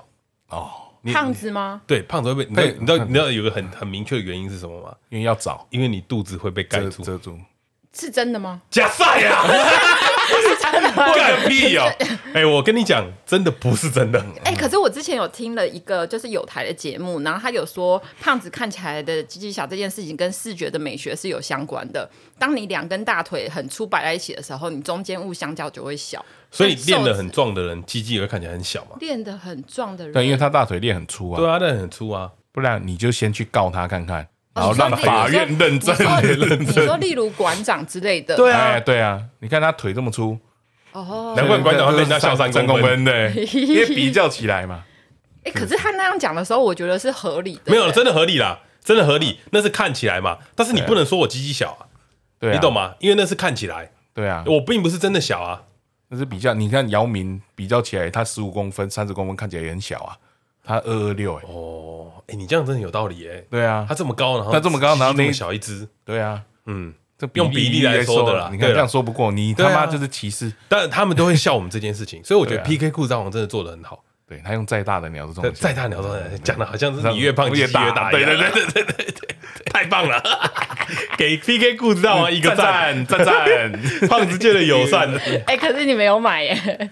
[0.49, 0.71] 哦，
[1.13, 1.83] 胖子吗？
[1.87, 4.95] 对，胖子会被你知道你知道你知道有个很很明确的原因是什么吗？
[5.11, 7.39] 因为要找，因为你肚子会被盖住遮住，
[7.93, 8.63] 是真的吗？
[8.71, 9.43] 假赛呀！
[11.15, 11.91] 干屁哦！
[12.35, 14.21] 哎，我跟你讲，真的不是真的。
[14.45, 22.09] 哎、欸，可是我之前有听了一个就是有台的节目，然后他有说，胖子看起来的鸡鸡小这件事情跟视觉的美学是有相关的。
[22.39, 26.25] 当你两根大腿很粗摆在一起的时候，你中间物相较就会小。
[26.51, 28.97] 所以练得很壮的人，鸡鸡也会看起来很小嘛？
[29.01, 31.37] 练得很壮的人，对，因为他大腿练很粗啊。
[31.39, 34.27] 对啊，练很粗啊，不然你就先去告他看看。
[34.55, 36.61] 然后让法院认证， 认证。
[36.61, 39.19] 你说，例如馆长之类的，对啊，对啊。
[39.41, 40.39] 你看他腿这么粗，
[40.93, 44.85] 哦，难怪馆长会被人家笑三公分的，因为比较起来嘛。
[45.45, 47.73] 哎，可是他那样讲的时候，我觉得是合理的。
[47.73, 49.41] 没有，真的合理啦，真的合理。
[49.51, 51.87] 那是看起来嘛，但是你不能说我鸡鸡小啊，
[52.39, 52.95] 对你懂吗？
[53.01, 55.65] 因为那是看起来，对啊，我并不是真的小啊，
[56.09, 56.55] 那是比较。
[56.55, 60.17] 你看姚明比较起来，他十五公分、三十公分看起来也很小啊。
[60.65, 63.43] 他二二六哎哦哎，你这样真的有道理哎。
[63.51, 65.89] 对啊，他这么高，然后他这么高，然后那么小一只。
[66.05, 68.49] 对啊，嗯，这用比例来说的啦。
[68.51, 70.53] 你看这样说不过你，他妈就是歧视。
[70.69, 74.03] 但他们都会笑我们这件事情，所以我觉得 PK 裤臧王真的做的很好。
[74.29, 78.11] 对，他用再大的鸟这种，再大鸟这种讲的好像是你越胖越大越大。
[78.11, 79.37] 对对对对对对对，
[79.73, 80.23] 太棒了！
[81.17, 83.73] 给 PK 裤臧王一个赞赞赞，
[84.09, 85.09] 胖子界的友善。
[85.47, 86.91] 哎，可是你没有买耶。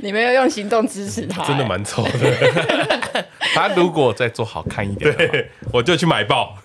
[0.00, 3.26] 你没有用行动支持他，真的蛮丑的。
[3.52, 6.56] 他如果再做好看一点，对，我就去买爆。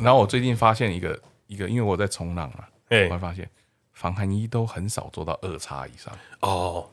[0.00, 1.18] 然后我最近发现一个
[1.52, 3.48] 一个，因为我在冲浪啊，我会发现
[3.92, 6.12] 防寒衣都很少做到二叉以上。
[6.40, 6.88] 哦，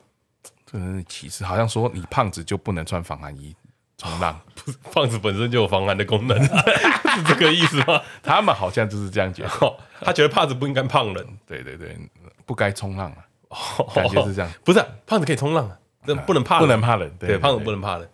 [0.66, 3.54] 这是歧视，好像说你胖子就不能穿防寒衣
[3.96, 8.00] 冲浪， 不是胖子本身就有防寒的功能， 是这个意思吗？
[8.22, 9.48] 他们好像就是这样讲，
[10.00, 11.96] 他觉得胖子不应该胖人，对对对，
[12.44, 13.26] 不该冲浪啊。
[13.92, 15.68] 感觉是这样，不是胖子可以冲浪，
[16.06, 17.10] 但不能怕，不能怕冷。
[17.18, 18.08] 对，胖子不能怕冷，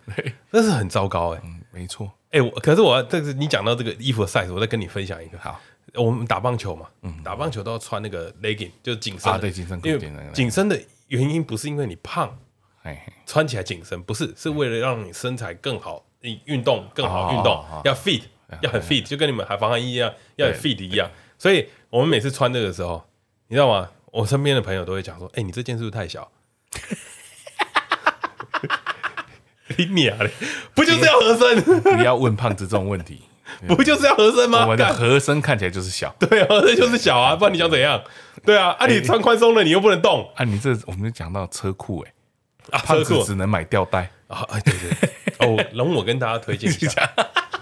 [0.49, 1.41] 那是很糟糕哎。
[1.43, 2.11] 嗯，没错。
[2.31, 5.37] 哎，我可是我这是你讲到这个衣服的 size，我再跟你分享一个。
[5.37, 5.61] 好，
[5.95, 6.87] 我们打棒球嘛，
[7.23, 9.39] 打棒球都要穿那个 legging，就是紧身。
[9.39, 9.79] 对，紧身。
[9.83, 9.99] 因为
[10.33, 12.37] 紧身的原因不是因为你胖，
[13.25, 18.23] 穿起来紧身，不是，是为了让你身材更好，你运动更好，运动要 fit，
[18.61, 21.09] 要很 fit，就跟你们海防寒衣一样，要很 fit 一样。
[21.37, 23.03] 所以我们每次穿这个时候，
[23.47, 23.89] 你知道吗？
[24.11, 26.31] 我身边的朋友都会讲说：“哎，你这件是不是太小？”
[29.77, 30.29] 你娘的，
[30.73, 31.99] 不就是要合身？
[31.99, 33.21] 你要问胖子这种问题，
[33.75, 34.65] 不就是要合身吗？
[34.67, 38.01] 我的合身看起来就是小， 对啊，这就是小啊， 不然你想怎样？
[38.45, 40.43] 对啊，啊，你穿宽松了，你又不能动啊。
[40.43, 42.13] 你这我们就讲到车库，哎，
[42.71, 44.45] 啊，胖子只能买吊带啊。
[44.49, 47.09] 哎，对对，哦，容我跟大家推荐一下。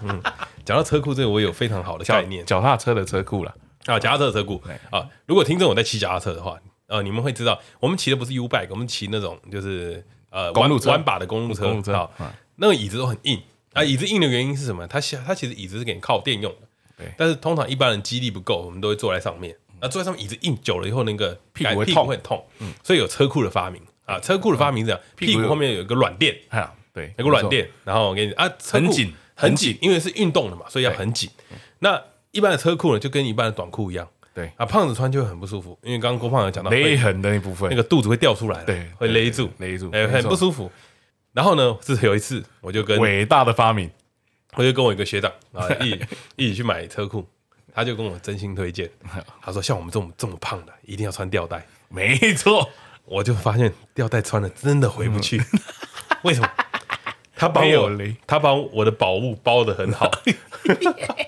[0.02, 0.20] 嗯，
[0.64, 3.54] 讲到车库这个，我有非常好的概念，脚踏车的车库了。
[3.86, 4.60] 啊，脚踏车的车库
[4.90, 5.06] 啊！
[5.26, 6.58] 如果听众我在骑脚踏车的话，
[6.88, 11.62] 呃，你们会知道，我们骑的不是 U bike，我们骑那种就是呃公路弯把的公路车。
[11.66, 12.10] 公路车啊，
[12.56, 13.40] 那个椅子都很硬
[13.76, 13.84] 啊。
[13.84, 14.86] 椅子硬的原因是什么？
[14.86, 16.68] 它它其实椅子是给你靠垫用的。
[16.98, 17.06] 对。
[17.16, 19.54] 但是通常一般人肌力不够，我们都会坐在上面。
[19.80, 22.44] 那坐在上面椅子硬久了以后，那个屁股会痛。
[22.58, 22.72] 嗯。
[22.82, 26.34] 所以有车库的发明啊，车库的发明是这样，屁股后面有一个软垫。
[26.48, 31.28] 啊，对，有个软垫，然后我给你啊，很紧很紧，因为是运动的嘛，所以要很紧。
[31.80, 34.08] 那一般的车库呢，就跟一般的短裤一样。
[34.34, 40.70] 对啊，胖子穿就会很不舒服，因为刚刚郭胖有讲到勒痕的那部分，那个肚子会掉出来，对，会勒住，勒住，哎，很不舒服。
[41.36, 43.90] 然后呢，是有一次，我就跟伟大的发明，
[44.54, 45.90] 我就跟我一个学长啊， 一
[46.36, 47.22] 一起去买车裤，
[47.74, 48.90] 他就跟我真心推荐，
[49.42, 51.66] 他说像我们这种这么胖的，一定要穿吊带。
[51.90, 52.70] 没错，
[53.04, 55.38] 我就发现吊带穿了真的回不去，
[56.24, 56.48] 为什么？
[57.36, 57.90] 他把我
[58.26, 60.10] 他把我的宝物包得很好。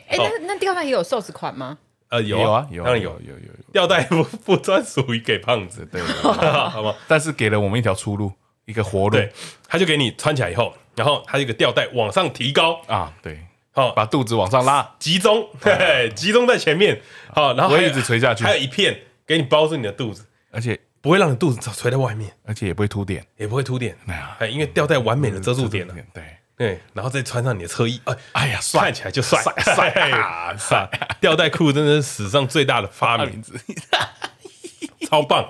[0.09, 1.77] 哎，那那吊带也有瘦子款吗？
[2.09, 3.53] 呃，有啊，有，当然有，有有有。
[3.75, 6.95] 吊带不 不专属于给胖子，对，好吗？
[7.07, 8.33] 但是给了我们一条出路，
[8.69, 9.19] 一个活路。
[9.67, 12.81] 他就给你穿起来以后，然后他一个吊带往上提高。
[12.87, 13.41] 啊，对，
[13.73, 17.01] 好，把肚子往上拉，集中，对，集中在前面，
[17.35, 18.97] 好，然后一直垂下去，还有一片
[19.27, 23.97] 给你包住你的肚子，而且不会让你肚子垂在外面，而且也不会凸点，也不会凸点，
[24.39, 26.23] 哎，因为吊带完美的遮住点了，对。
[26.59, 29.41] 对，然后再穿上你的车衣，哎，哎呀，看起来就帅。
[29.59, 30.53] 帅啊！
[30.59, 30.91] 帅，
[31.21, 33.41] 吊带裤真的是史上最大的发明，
[35.09, 35.49] 超棒！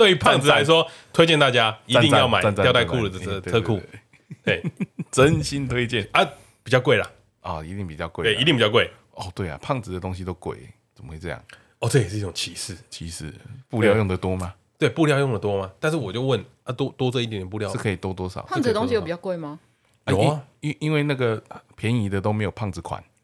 [0.00, 3.78] 对于胖子来说，推荐大家一定要买吊带裤的这车裤，
[4.42, 4.64] 对，
[5.12, 6.26] 真心推荐啊！
[6.62, 7.06] 比较贵啦，
[7.42, 8.90] 啊，一定比较贵，对，一定比较贵。
[9.12, 10.56] 哦，对啊，胖子的东西都贵，
[10.94, 11.38] 怎么会这样？
[11.80, 13.30] 哦，这也是一种歧视，歧视。
[13.68, 14.54] 布料用的多吗？
[14.78, 15.70] 对，布料用的多吗？
[15.78, 18.40] 但是我就问啊，多多这一点点布料是可以多多少？
[18.44, 19.60] 胖子的东西有比较贵吗？
[20.06, 21.42] 有啊，因因为那个
[21.76, 23.04] 便宜的都没有胖子款。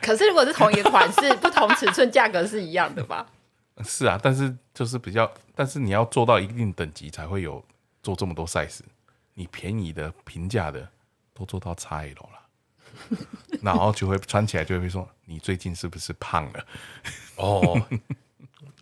[0.00, 3.26] 可是如果是同一个款式，不同尺寸，价格是一样的吧？
[3.82, 7.64] 是啊，但是就是比较，但是你要做到一定等级才会有
[8.02, 8.80] 做这么多 size。
[9.34, 10.88] 你便宜的、平价的
[11.32, 13.18] 都做到 XL 了，
[13.60, 16.64] 然后就会穿起来就会说你最近是不是胖了？
[17.34, 17.82] 哦，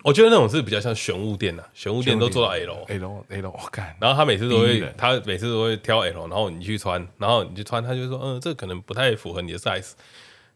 [0.03, 9.93] 我觉得那种是比较像玄物店的，玄物店都做到 L L L，我看，然后他每次都会，他每次都会挑 L，然后你去穿，然后你去穿，他就说，嗯，这可能不太符合你的 size。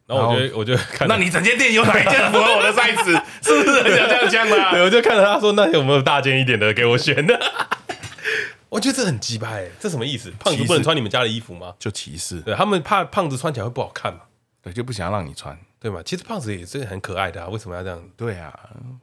[0.08, 3.22] 然后我觉得，我就看，那你整间店有哪一件符合我的 size？
[3.44, 4.72] 是不是很想这样讲的？
[4.72, 7.38] 对，我就看着他说，那有没有大件一点的给我选的？
[8.70, 10.32] 我觉得这很鸡掰，这什么意思？
[10.40, 11.74] 胖子不能穿你们家的衣服吗？
[11.78, 14.22] 就歧视，对他们怕胖子穿起来会不好看嘛？
[14.62, 15.58] 对，就不想让你穿。
[15.80, 16.02] 对嘛？
[16.04, 18.04] 其实胖子也是很可爱的啊，为什么要这样？
[18.18, 18.54] 对啊，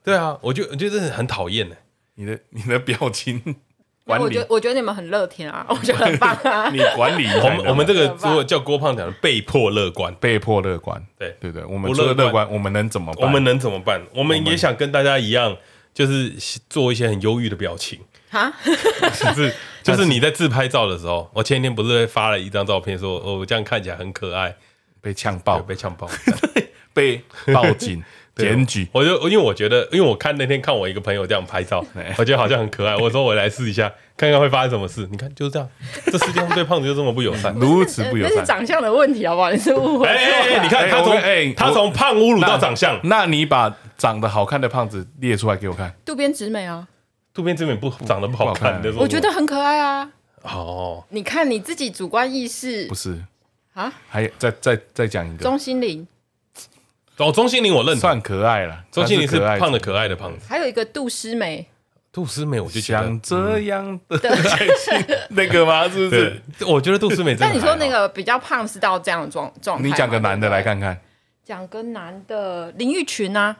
[0.03, 1.77] 对啊，我觉得我觉得这很讨厌呢。
[2.17, 3.57] 你的你的表情，
[4.05, 6.69] 我觉得我觉得你们很乐天啊， 我觉得很棒啊。
[6.71, 13.27] 你管理我们我们这个如果叫郭胖讲的被迫乐观，被迫乐观，对对对，我们不乐观，我们能怎么办？
[13.27, 14.01] 我们能怎么办？
[14.15, 15.57] 我们也想跟大家一样，
[15.95, 16.33] 就是
[16.69, 18.01] 做一些很忧郁的表情。
[18.31, 24.57] 哈， 就是就是你在自拍照的时候，我前天不是发了一张照片，说我这样看起来很可爱。
[25.01, 26.09] 被呛爆，被呛爆，
[26.95, 28.03] 被报警
[28.37, 28.89] 检举。
[28.93, 31.85] 我就因为我觉得，因为我看那天看我一个朋友这样拍照，
[32.19, 32.97] 我觉得好像很可爱。
[32.97, 35.07] 我说我来试一下，看看会发生什么事。
[35.11, 35.69] 你看就是这样，
[36.07, 38.35] 这世界上对胖子就这么不友善， 如此不友善。
[38.35, 39.51] 那是长相的问题，好不好？
[39.51, 40.07] 你是误会。
[40.09, 42.99] 哎，你看他从哎，他从胖侮辱到长相。
[43.05, 45.95] 那你把长得好看的胖子列出来给我看。
[46.05, 46.87] 渡边直美啊，
[47.33, 50.11] 渡边直美不长得不好看，我觉得很可爱啊。
[50.43, 53.19] 哦，你看你自己主观意识不是。
[53.75, 56.07] 啊，还有再再再讲一个钟心凌，
[57.19, 58.85] 哦，钟欣凌我认同，算可爱了。
[58.91, 60.47] 钟欣凌是胖的可爱的胖子。
[60.49, 61.67] 还有一个杜诗美，
[62.13, 64.19] 杜诗美我就像这样的
[65.31, 65.89] 那个吗？
[65.89, 66.43] 是不是？
[66.67, 67.37] 我觉得杜诗美。
[67.39, 69.85] 但你说那个比较胖是到这样的状状态？
[69.85, 71.01] 你讲个男的来看看。
[71.45, 73.57] 讲个男的，林玉群啊，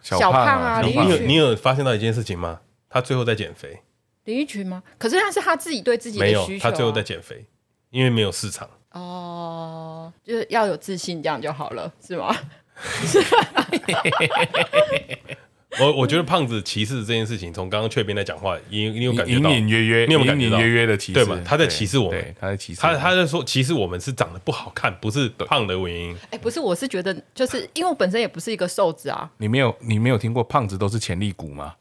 [0.00, 2.60] 小胖啊，林玉群，你有发现到一件事情吗？
[2.88, 3.82] 他最后在减肥。
[4.24, 4.82] 林玉群吗？
[4.98, 7.44] 可是他是他自己对自己的需求，他最后在减肥，
[7.90, 8.70] 因为没有市场。
[8.92, 12.32] 哦，就是要有自信，这样就好了，是吗？
[15.80, 21.40] 我我觉得胖子歧视这件事情，从刚刚雀边在讲话，你你有感觉到隐隐约约，你有感觉到隐隐约约的歧视，对吗？
[21.44, 26.14] 他在歧视我们，他在歧视他，他在说歧视我们是长得不好看，不是胖的原因。
[26.30, 29.30] 哎，不是，我是觉得，就是因为我本身也不是一个瘦子啊。
[29.38, 31.74] 你没有，你没有听过胖子都是潜力股吗？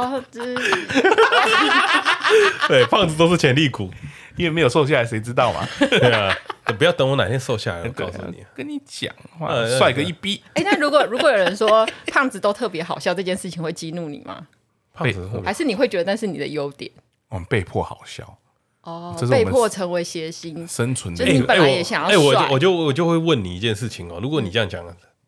[2.66, 3.90] 对，胖子都是潜力股，
[4.36, 5.68] 因为没有瘦下来，谁知道嘛？
[5.78, 6.34] 对啊，
[6.72, 9.48] 不要等我哪天瘦下来，我告诉你，跟你讲话，
[9.78, 10.42] 帅哥一逼。
[10.54, 14.46] 哎，那如果如果有人说胖子都特别好笑，这件事情会激怒你吗？
[14.92, 16.90] 胖子还是你会觉得那是你的优点？
[17.28, 18.38] 我们被迫好笑
[18.82, 21.14] 哦，被迫成为谐星生存。
[21.14, 24.84] 就你本来也想要，哎，我我就我就会问你一件事情哦，如果你这样讲，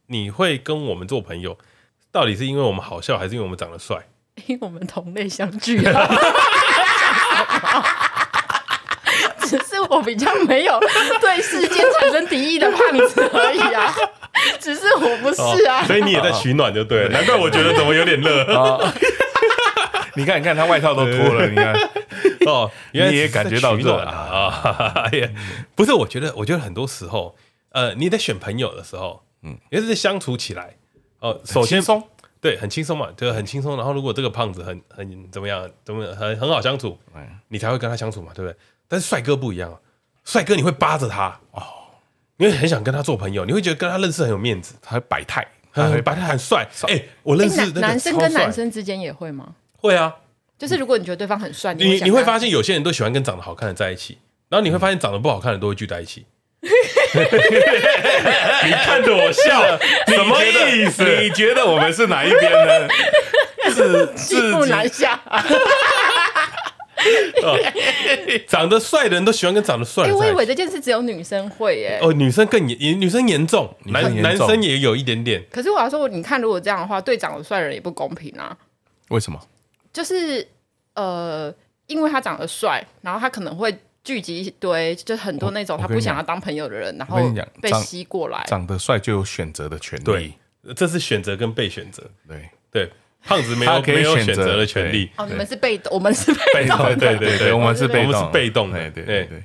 [0.07, 1.57] 你会跟我们做朋友，
[2.11, 3.97] 到底是因为我们好笑，还是因为我们长得帅？
[4.47, 6.09] 因为我们同类相聚啊。
[9.93, 10.80] 我比较没有
[11.20, 13.95] 对世界产生敌意的胖子而已啊，
[14.59, 18.45] 只是我不是啊，所以你也在取暖就对了，难怪我觉得怎么有点热。
[20.14, 21.74] 你看，你看他外套都脱了，你看
[22.47, 25.09] 哦，你也感觉到热啊？
[25.11, 25.28] 哎呀，
[25.74, 27.36] 不是，我觉得，我觉得很多时候，
[27.72, 30.76] 呃，你在选朋友的时候，嗯，也是相处起来，
[31.20, 32.03] 哦，首先松。
[32.40, 33.76] 对，很轻松嘛，对，很轻松。
[33.76, 36.99] 然后如果这个胖子很很怎么样，怎么很很好相处，
[37.47, 38.57] 你才会跟他相处嘛，对不对？
[38.93, 39.80] 但是帅哥不一样，
[40.22, 41.62] 帅哥你会扒着他哦，
[42.36, 46.68] 你会很想跟他做朋友，你会觉得跟他认识很有面子，他会摆态，很摆态很帅。
[46.88, 49.55] 哎，我认识男生跟男生之间也会吗？
[49.78, 50.14] 会啊，
[50.59, 54.18] 就是如果你觉得对方很帅，你你会发现有些人都喜欢跟长得好看的在一起，
[54.51, 56.26] 然后你会发现长得不好看的都会聚在一起。
[56.62, 56.68] 你
[58.84, 59.78] 看着我笑，
[60.14, 61.03] 什么意思？
[61.22, 62.88] 你觉得我们是哪一边呢？
[63.74, 65.18] 是自不难下。
[68.48, 70.11] 长得帅的人都喜欢跟长得帅的。
[70.11, 71.98] 哎，我以为这件事只有女生会耶。
[72.03, 75.42] 哦，女生更严，女生严重，男男生也有一点点。
[75.50, 78.57] 可是我要说，你看，如果这样的话，对长得帅的人也不公平啊。
[79.09, 79.40] 为什么？
[79.92, 80.46] 就是
[80.94, 81.55] 呃，
[81.86, 83.74] 因为他长得帅，然后他可能会。
[84.05, 87.18] 聚集一堆，就很多那种他不想要当朋友的人，然后
[87.61, 88.44] 被吸过来。
[88.48, 90.34] 长得帅就有选择的权利，对，
[90.74, 92.03] 这是选择跟被选择。
[92.26, 92.90] 对对，
[93.24, 95.10] 胖子没有没有选择的权利。
[95.16, 96.78] 哦，你们是被动，我们是被动。
[96.98, 98.90] 对对对，我们是被动，是被动的。
[98.90, 99.44] 对对对。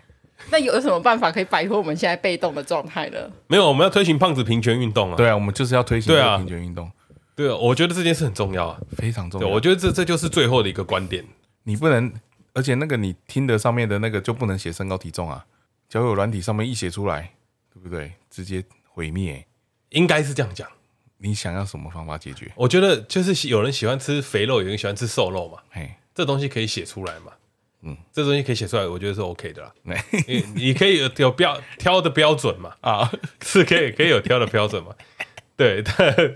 [0.50, 3.18] 那有什么办法可以摆脱我们现在被动的状态呢？
[3.48, 5.16] 没有，我们要推行胖子平权运动啊！
[5.18, 6.90] 对啊，我们就是要推行平权运动。
[7.36, 9.48] 对啊，我觉得这件事很重要啊，非常重要。
[9.48, 11.24] 我觉得这这就是最后的一个观点，
[11.64, 12.12] 你不能。
[12.54, 15.46] 而且那个你听的上面的那个就不能写身高体重啊，
[15.88, 17.30] 交友软体上面一写出来，
[17.72, 18.12] 对不对？
[18.32, 19.46] 直接毁灭，
[19.90, 20.68] 应该是这样讲。
[21.20, 22.52] 你想要什么方法解决？
[22.56, 25.60] 我觉得就是有人喜欢吃肥肉，有人喜欢吃瘦肉嘛。
[25.70, 27.32] 嘿，这东西可以写出来嘛？
[27.84, 29.72] 嗯，这东西可以写出来，我觉得是 OK 的啦。
[30.28, 32.74] 你你可以有有标挑的标准嘛？
[32.82, 33.12] 啊，
[33.42, 34.96] 是可以可以有挑的标准嘛？
[35.56, 35.84] 对，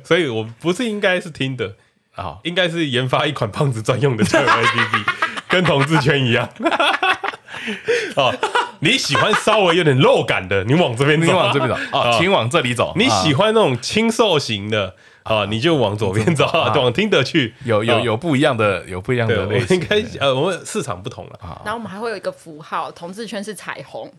[0.03, 1.75] 所以我不是应该是听的
[2.15, 6.49] 啊，应该是研发一款胖子专用的交友 APP，跟同志圈一样。
[8.15, 8.33] 哦，
[8.79, 12.93] 你喜欢稍微有点肉感的，你往这边，你往这边走啊，请往这里走。
[12.95, 16.45] 你喜欢那种清瘦型的啊，你就往左边走，
[16.75, 17.53] 往听得去。
[17.63, 19.79] 有有有不一样的，有不一样的类型。
[19.79, 21.39] 应该呃，我们市场不同了。
[21.63, 24.11] 然后我们还会有一个符号，同志圈是彩虹。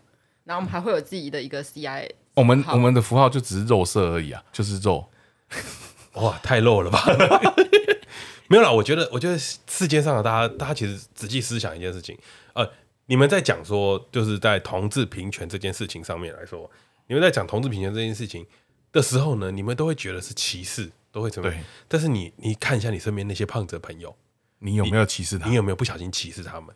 [0.45, 2.09] 然后我们还会有自己的一个 CI。
[2.35, 5.05] 我们我们的符号就只是肉色而已啊，就是肉。
[6.13, 7.03] 哇，太肉了吧？
[8.47, 12.17] 没有啦，我觉得，我觉得世界上的大家，大家其实仔细思想一件事情，
[12.53, 12.69] 呃。
[13.07, 16.71] 你们在讲说，就是在同志平权这件事情上面来说，
[17.07, 18.45] 你们在讲同志平权这件事情
[18.93, 21.63] 的时候呢，你们都会觉得是歧视，都会怎么样？
[21.89, 24.15] 但是你你看一下你身边那些胖子的朋友，
[24.59, 25.49] 你有没有歧视他？
[25.49, 26.73] 你有没有不小心歧视他们？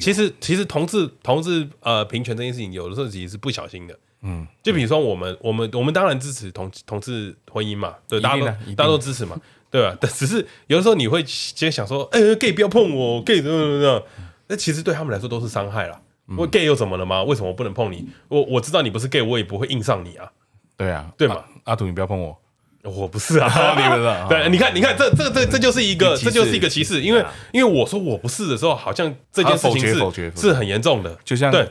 [0.00, 3.98] 其实其实同志同志呃平权这件事情，有的时候其实是不小心的。
[4.22, 4.46] 嗯。
[4.62, 9.38] 就比如说我们我们我们当然支持同同志婚姻嘛，对，大家都大家都支持嘛，
[9.76, 9.94] 对吧？
[10.00, 14.02] 但只是有的时候你会直接想说，哎，gay 不要碰我，gay 怎么怎么怎么。
[14.48, 16.00] 那其实对他们来说都是伤害啦。
[16.38, 17.22] 我 gay 又怎么了吗？
[17.24, 18.08] 为什么我不能碰你？
[18.28, 20.32] 我我知道你不是 gay，我也不会硬上你啊。
[20.78, 21.44] 对啊，对嘛？
[21.64, 22.38] 阿土，你不要碰我，
[22.84, 23.46] 我不是啊。
[23.76, 24.16] 你不是？
[24.30, 27.02] 对，你看，你看，这这这这就是一个，这就是一个歧视。
[27.02, 31.16] 因为因为我说我不是的时候，好像这件事情是是很严重的。
[31.22, 31.68] 就像对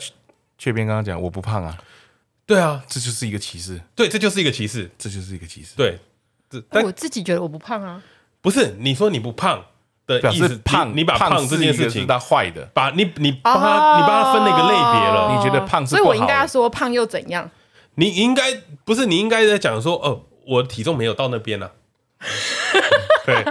[0.57, 1.75] 雀边刚刚讲，我不胖啊。
[2.45, 3.81] 对啊，这就是一个歧视。
[3.95, 5.75] 对，这就是一个歧视，这就是一个歧视。
[5.75, 5.97] 对，
[6.69, 8.01] 但我自己觉得我不胖啊。
[8.41, 9.63] 不是，你说你不胖。
[10.07, 15.35] 的意思，胖，你把胖这件事情，他坏的，把你你帮他，你帮他分了一个类别了。
[15.35, 17.49] 你觉得胖是，所以我应该要说胖又怎样？
[17.95, 21.71] 你应该不是，你应该在讲说，哦，我体重没有到那边呢。
[23.25, 23.43] 对，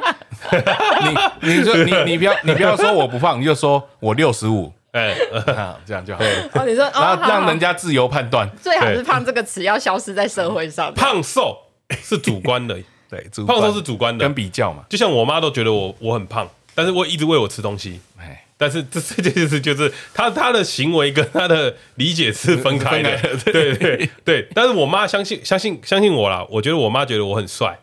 [1.42, 5.16] 你你就你你不要你不要说我不胖，你就说我六十五，哎，
[5.84, 6.22] 这样就好。
[6.52, 10.94] 哦，你说，然后让人家自由判断，最好是胖这个词要消失在社会上。
[10.94, 11.58] 胖瘦
[12.02, 12.78] 是主观的。
[13.10, 14.82] 对，胖瘦是主观的，跟比较嘛。
[14.88, 18.00] 就像我妈都觉得我我很胖，但是我一直喂我吃东西。
[18.18, 23.16] 哎，但是这 这件事就是他他的行为跟他的理解是分开的。
[23.44, 26.44] 对对对，但是我妈相信相信相信我啦。
[26.50, 27.78] 我觉得我妈觉得我很帅。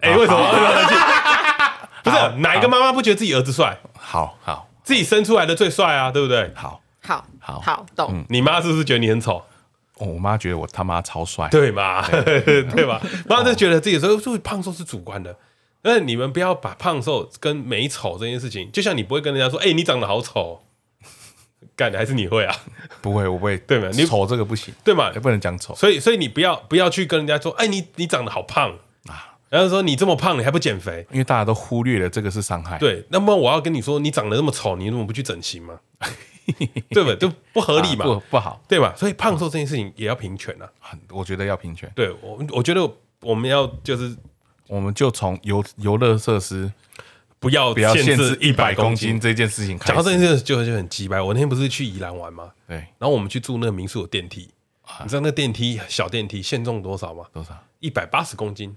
[0.00, 0.50] 哎，为什么？
[2.04, 3.76] 不是哪一个妈妈不觉得自己儿子帅？
[3.98, 6.52] 好好，自己生出来的最帅啊，对不对？
[6.54, 8.24] 好，好，好，好，懂。
[8.28, 9.42] 你妈是不是觉得你很丑？
[9.98, 12.06] 我妈觉得我他妈超帅，对嘛？
[12.08, 13.00] 对吧？
[13.28, 15.36] 妈就觉得自己说，就胖瘦是主观的，
[15.82, 20.60] 那你们不要把胖瘦跟美丑这件事情，就像你不会跟人家说，哎，你长得好丑，
[21.74, 22.54] 干的还是你会啊？
[23.00, 23.88] 不会，我不会，对吗？
[23.94, 25.10] 你丑这个不行，对嘛？
[25.14, 28.72] 也不能讲丑，所以，所以你不要不要去跟人家说，哎，你你长得好胖
[29.08, 31.06] 啊，然后说你这么胖，你还不减肥？
[31.10, 32.78] 因为大家都忽略了这个是伤害。
[32.78, 35.80] 对，那么我要跟你说，你长得那么丑，你怎么不去整形吗？
[36.90, 37.14] 对吧？
[37.18, 38.94] 就不合理嘛，不不好，对吧？
[38.96, 40.68] 所以胖瘦这件事情也要平权啊。
[40.78, 41.90] 很，我觉得要平权。
[41.94, 42.88] 对我，我觉得
[43.20, 44.16] 我们要就是，
[44.68, 46.72] 我们就从游游乐设施
[47.38, 49.88] 不要不要限制一百公斤这件事情开始。
[49.88, 51.20] 讲到这件事就就很鸡掰。
[51.20, 52.52] 我那天不是去宜兰玩吗？
[52.66, 52.76] 对。
[52.98, 54.48] 然后我们去住那个民宿的电梯，
[55.02, 57.24] 你知道那电梯小电梯限重多少吗？
[57.32, 57.56] 多少？
[57.80, 58.76] 一百八十公斤。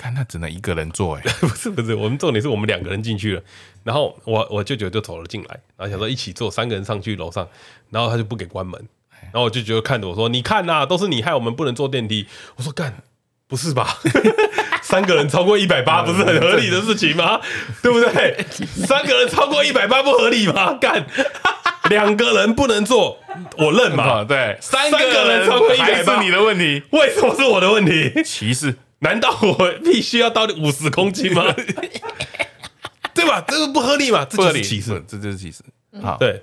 [0.00, 3.42] 看他只能一个人坐，哎， 不是不是，我们重点是我们两个人进去了，
[3.84, 7.46] 然后我我舅舅就走了进来，然后想说一起坐，三个人上去楼上，
[7.90, 8.80] 然后他就不给关门，
[9.24, 12.26] 然后我就觉得看着我说，你看呐，都是你害我们不能坐电梯。
[12.56, 13.02] 我说干，
[13.46, 13.98] 不是吧？
[14.80, 17.38] 三个人超过一百八不是很合理的事情吗？
[17.82, 18.42] 对不对？
[18.86, 20.72] 三个人超过一百八不合理吗？
[20.80, 21.06] 干，
[21.90, 23.18] 两个人不能坐，
[23.58, 24.24] 我认嘛？
[24.24, 24.98] 对，三个
[25.28, 28.22] 人超过一百八是你的问题，为什么是我的问题？
[28.24, 28.76] 歧视。
[29.00, 31.44] 难道我必须要到五十公斤吗？
[33.12, 33.44] 对吧？
[33.46, 34.24] 这个不合理嘛？
[34.24, 35.62] 这就是歧视，这就是歧视。
[36.00, 36.42] 好，对，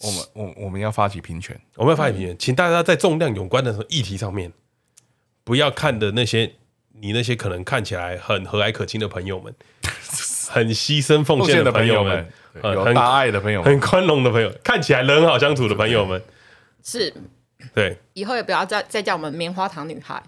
[0.00, 4.52] 我们我我们要发起平权，我们要发起平权，请大家在重量有关的议题上面，
[5.44, 6.52] 不要看的那些
[7.00, 9.54] 你那些可能看起来很和蔼可亲的朋友们，
[10.50, 12.26] 很牺牲奉献的朋友们，
[12.62, 16.20] 有大爱的朋友，很宽容的朋友，看起来人很好相处的朋友们，
[16.82, 17.14] 是，
[17.74, 20.22] 对，以后也不要再再叫我们棉花糖女孩。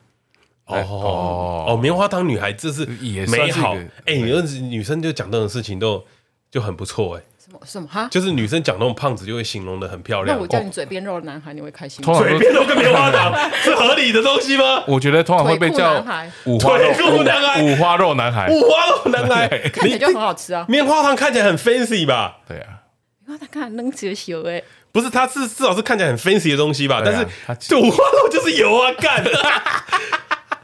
[0.78, 6.04] 哦哦，棉花糖女孩这是也美好哎，你说女生就讲这种事情都
[6.50, 8.08] 就很不错哎，什么什么哈？
[8.10, 10.36] 就是女生讲那种胖子就会形容的很漂亮。
[10.36, 12.04] 那我叫你嘴边肉的男孩，你会开心？
[12.04, 14.84] 嘴边肉跟棉花糖 是合理的东西吗？
[14.86, 16.04] 我觉得通常会被叫
[16.46, 20.64] 五花肉男孩，五花肉男孩，五花肉男孩，看起来就很好吃啊。
[20.68, 22.38] 棉花糖看起来很 fancy 吧？
[22.46, 22.82] 对啊，
[23.26, 24.62] 棉花糖看起来能吃油哎，
[24.92, 27.02] 不是，它是至少是看起来很 fancy 的东西吧？
[27.04, 27.26] 但是
[27.58, 29.24] 这五花肉就是油啊，干。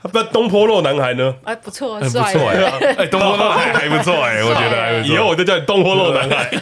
[0.15, 1.35] 那东坡肉男孩呢？
[1.45, 5.03] 哎，不错，不错哎，哎， 东坡肉男孩还不错哎，我觉得。
[5.07, 6.51] 以后我就叫你东坡肉男孩。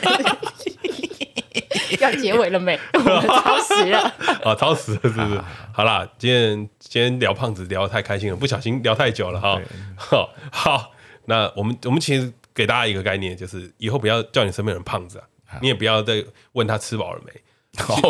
[2.00, 2.78] 要结尾了没？
[2.92, 3.98] 我们超时了，
[4.44, 5.40] 啊，超时了，是不是？
[5.72, 9.58] 好啦，今天今天聊胖子聊得太开心了，不小心聊太久了哈。
[9.96, 10.92] 好，好，
[11.26, 15.24] 那我们我们其实给大家一个概念，就是以后不要叫你身边人胖子啊，
[15.62, 16.22] 你也不要再
[16.52, 17.32] 问他吃饱了没。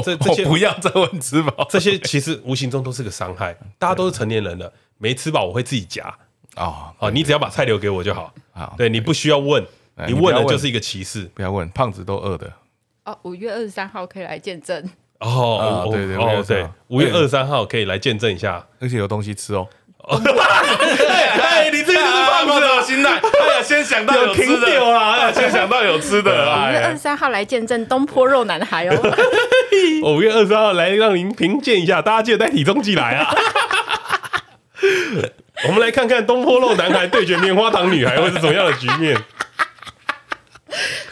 [0.03, 3.57] 这这些不要再问吃饱，这些其实无形中都是个伤害。
[3.79, 6.05] 大家都是成年人了，没吃饱我会自己夹
[6.55, 6.93] 啊。
[6.99, 8.33] 哦，你只要把菜留给我就好。
[8.53, 9.65] 好，对，你不需要问，
[10.07, 11.25] 你问的就是一个歧视。
[11.35, 12.53] 不要问，胖子都饿的。
[13.05, 14.83] 哦，五月二十三号可以来见证。
[15.21, 19.67] 哦，对对哦对，五月二十三号可以来见证一下，而且有东西吃哦。
[20.07, 23.11] 哎，你这个就是胖子 的心态。
[23.11, 26.31] 哎呀，先想到有吃的啊，先想到有吃的。
[26.31, 29.17] 五月二十三号来见证东坡肉男孩哦。
[30.05, 33.35] 五月二十三号来让您评鉴一下，大家记得带体重计来啊。
[35.67, 39.17] 我们来看看东坡肉男孩对决棉花糖女孩会是怎么样的局面。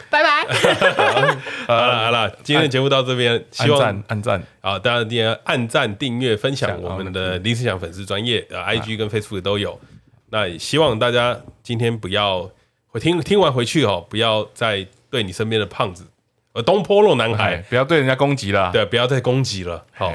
[0.09, 0.43] 拜拜。
[1.65, 9.79] 好了好了，今天的节目到这边，希望按赞啊，大家一定要按赞、订阅、分享我们的林思想粉丝专业呃，IG 跟 Facebook 都有。
[10.29, 12.49] 那希望大家今天不要
[12.87, 16.05] 回听听完回去哦，不要再对你身边的胖子
[16.51, 19.83] 呃东坡肉男孩不要对人家攻击了，对，不要再攻击了。
[19.93, 20.13] 好，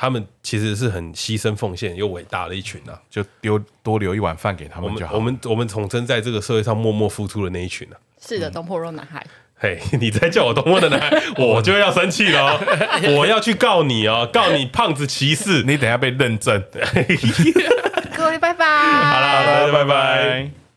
[0.00, 5.14] 他们其实是很牺牲奉献又伟大的一群啊，就丢多留一碗饭给他们就好。
[5.14, 8.00] 我们我们统称在这个社会上默默付出的那一群啊。
[8.18, 9.22] 是的，东坡肉男孩。
[9.58, 12.58] 嘿，你再叫我东坡的男孩， 我就要生气了。
[13.14, 16.64] 我要去告你哦，告你胖子歧视，你等下被认证。
[18.16, 18.64] 各位拜拜。
[18.66, 20.59] 好了，大家拜拜。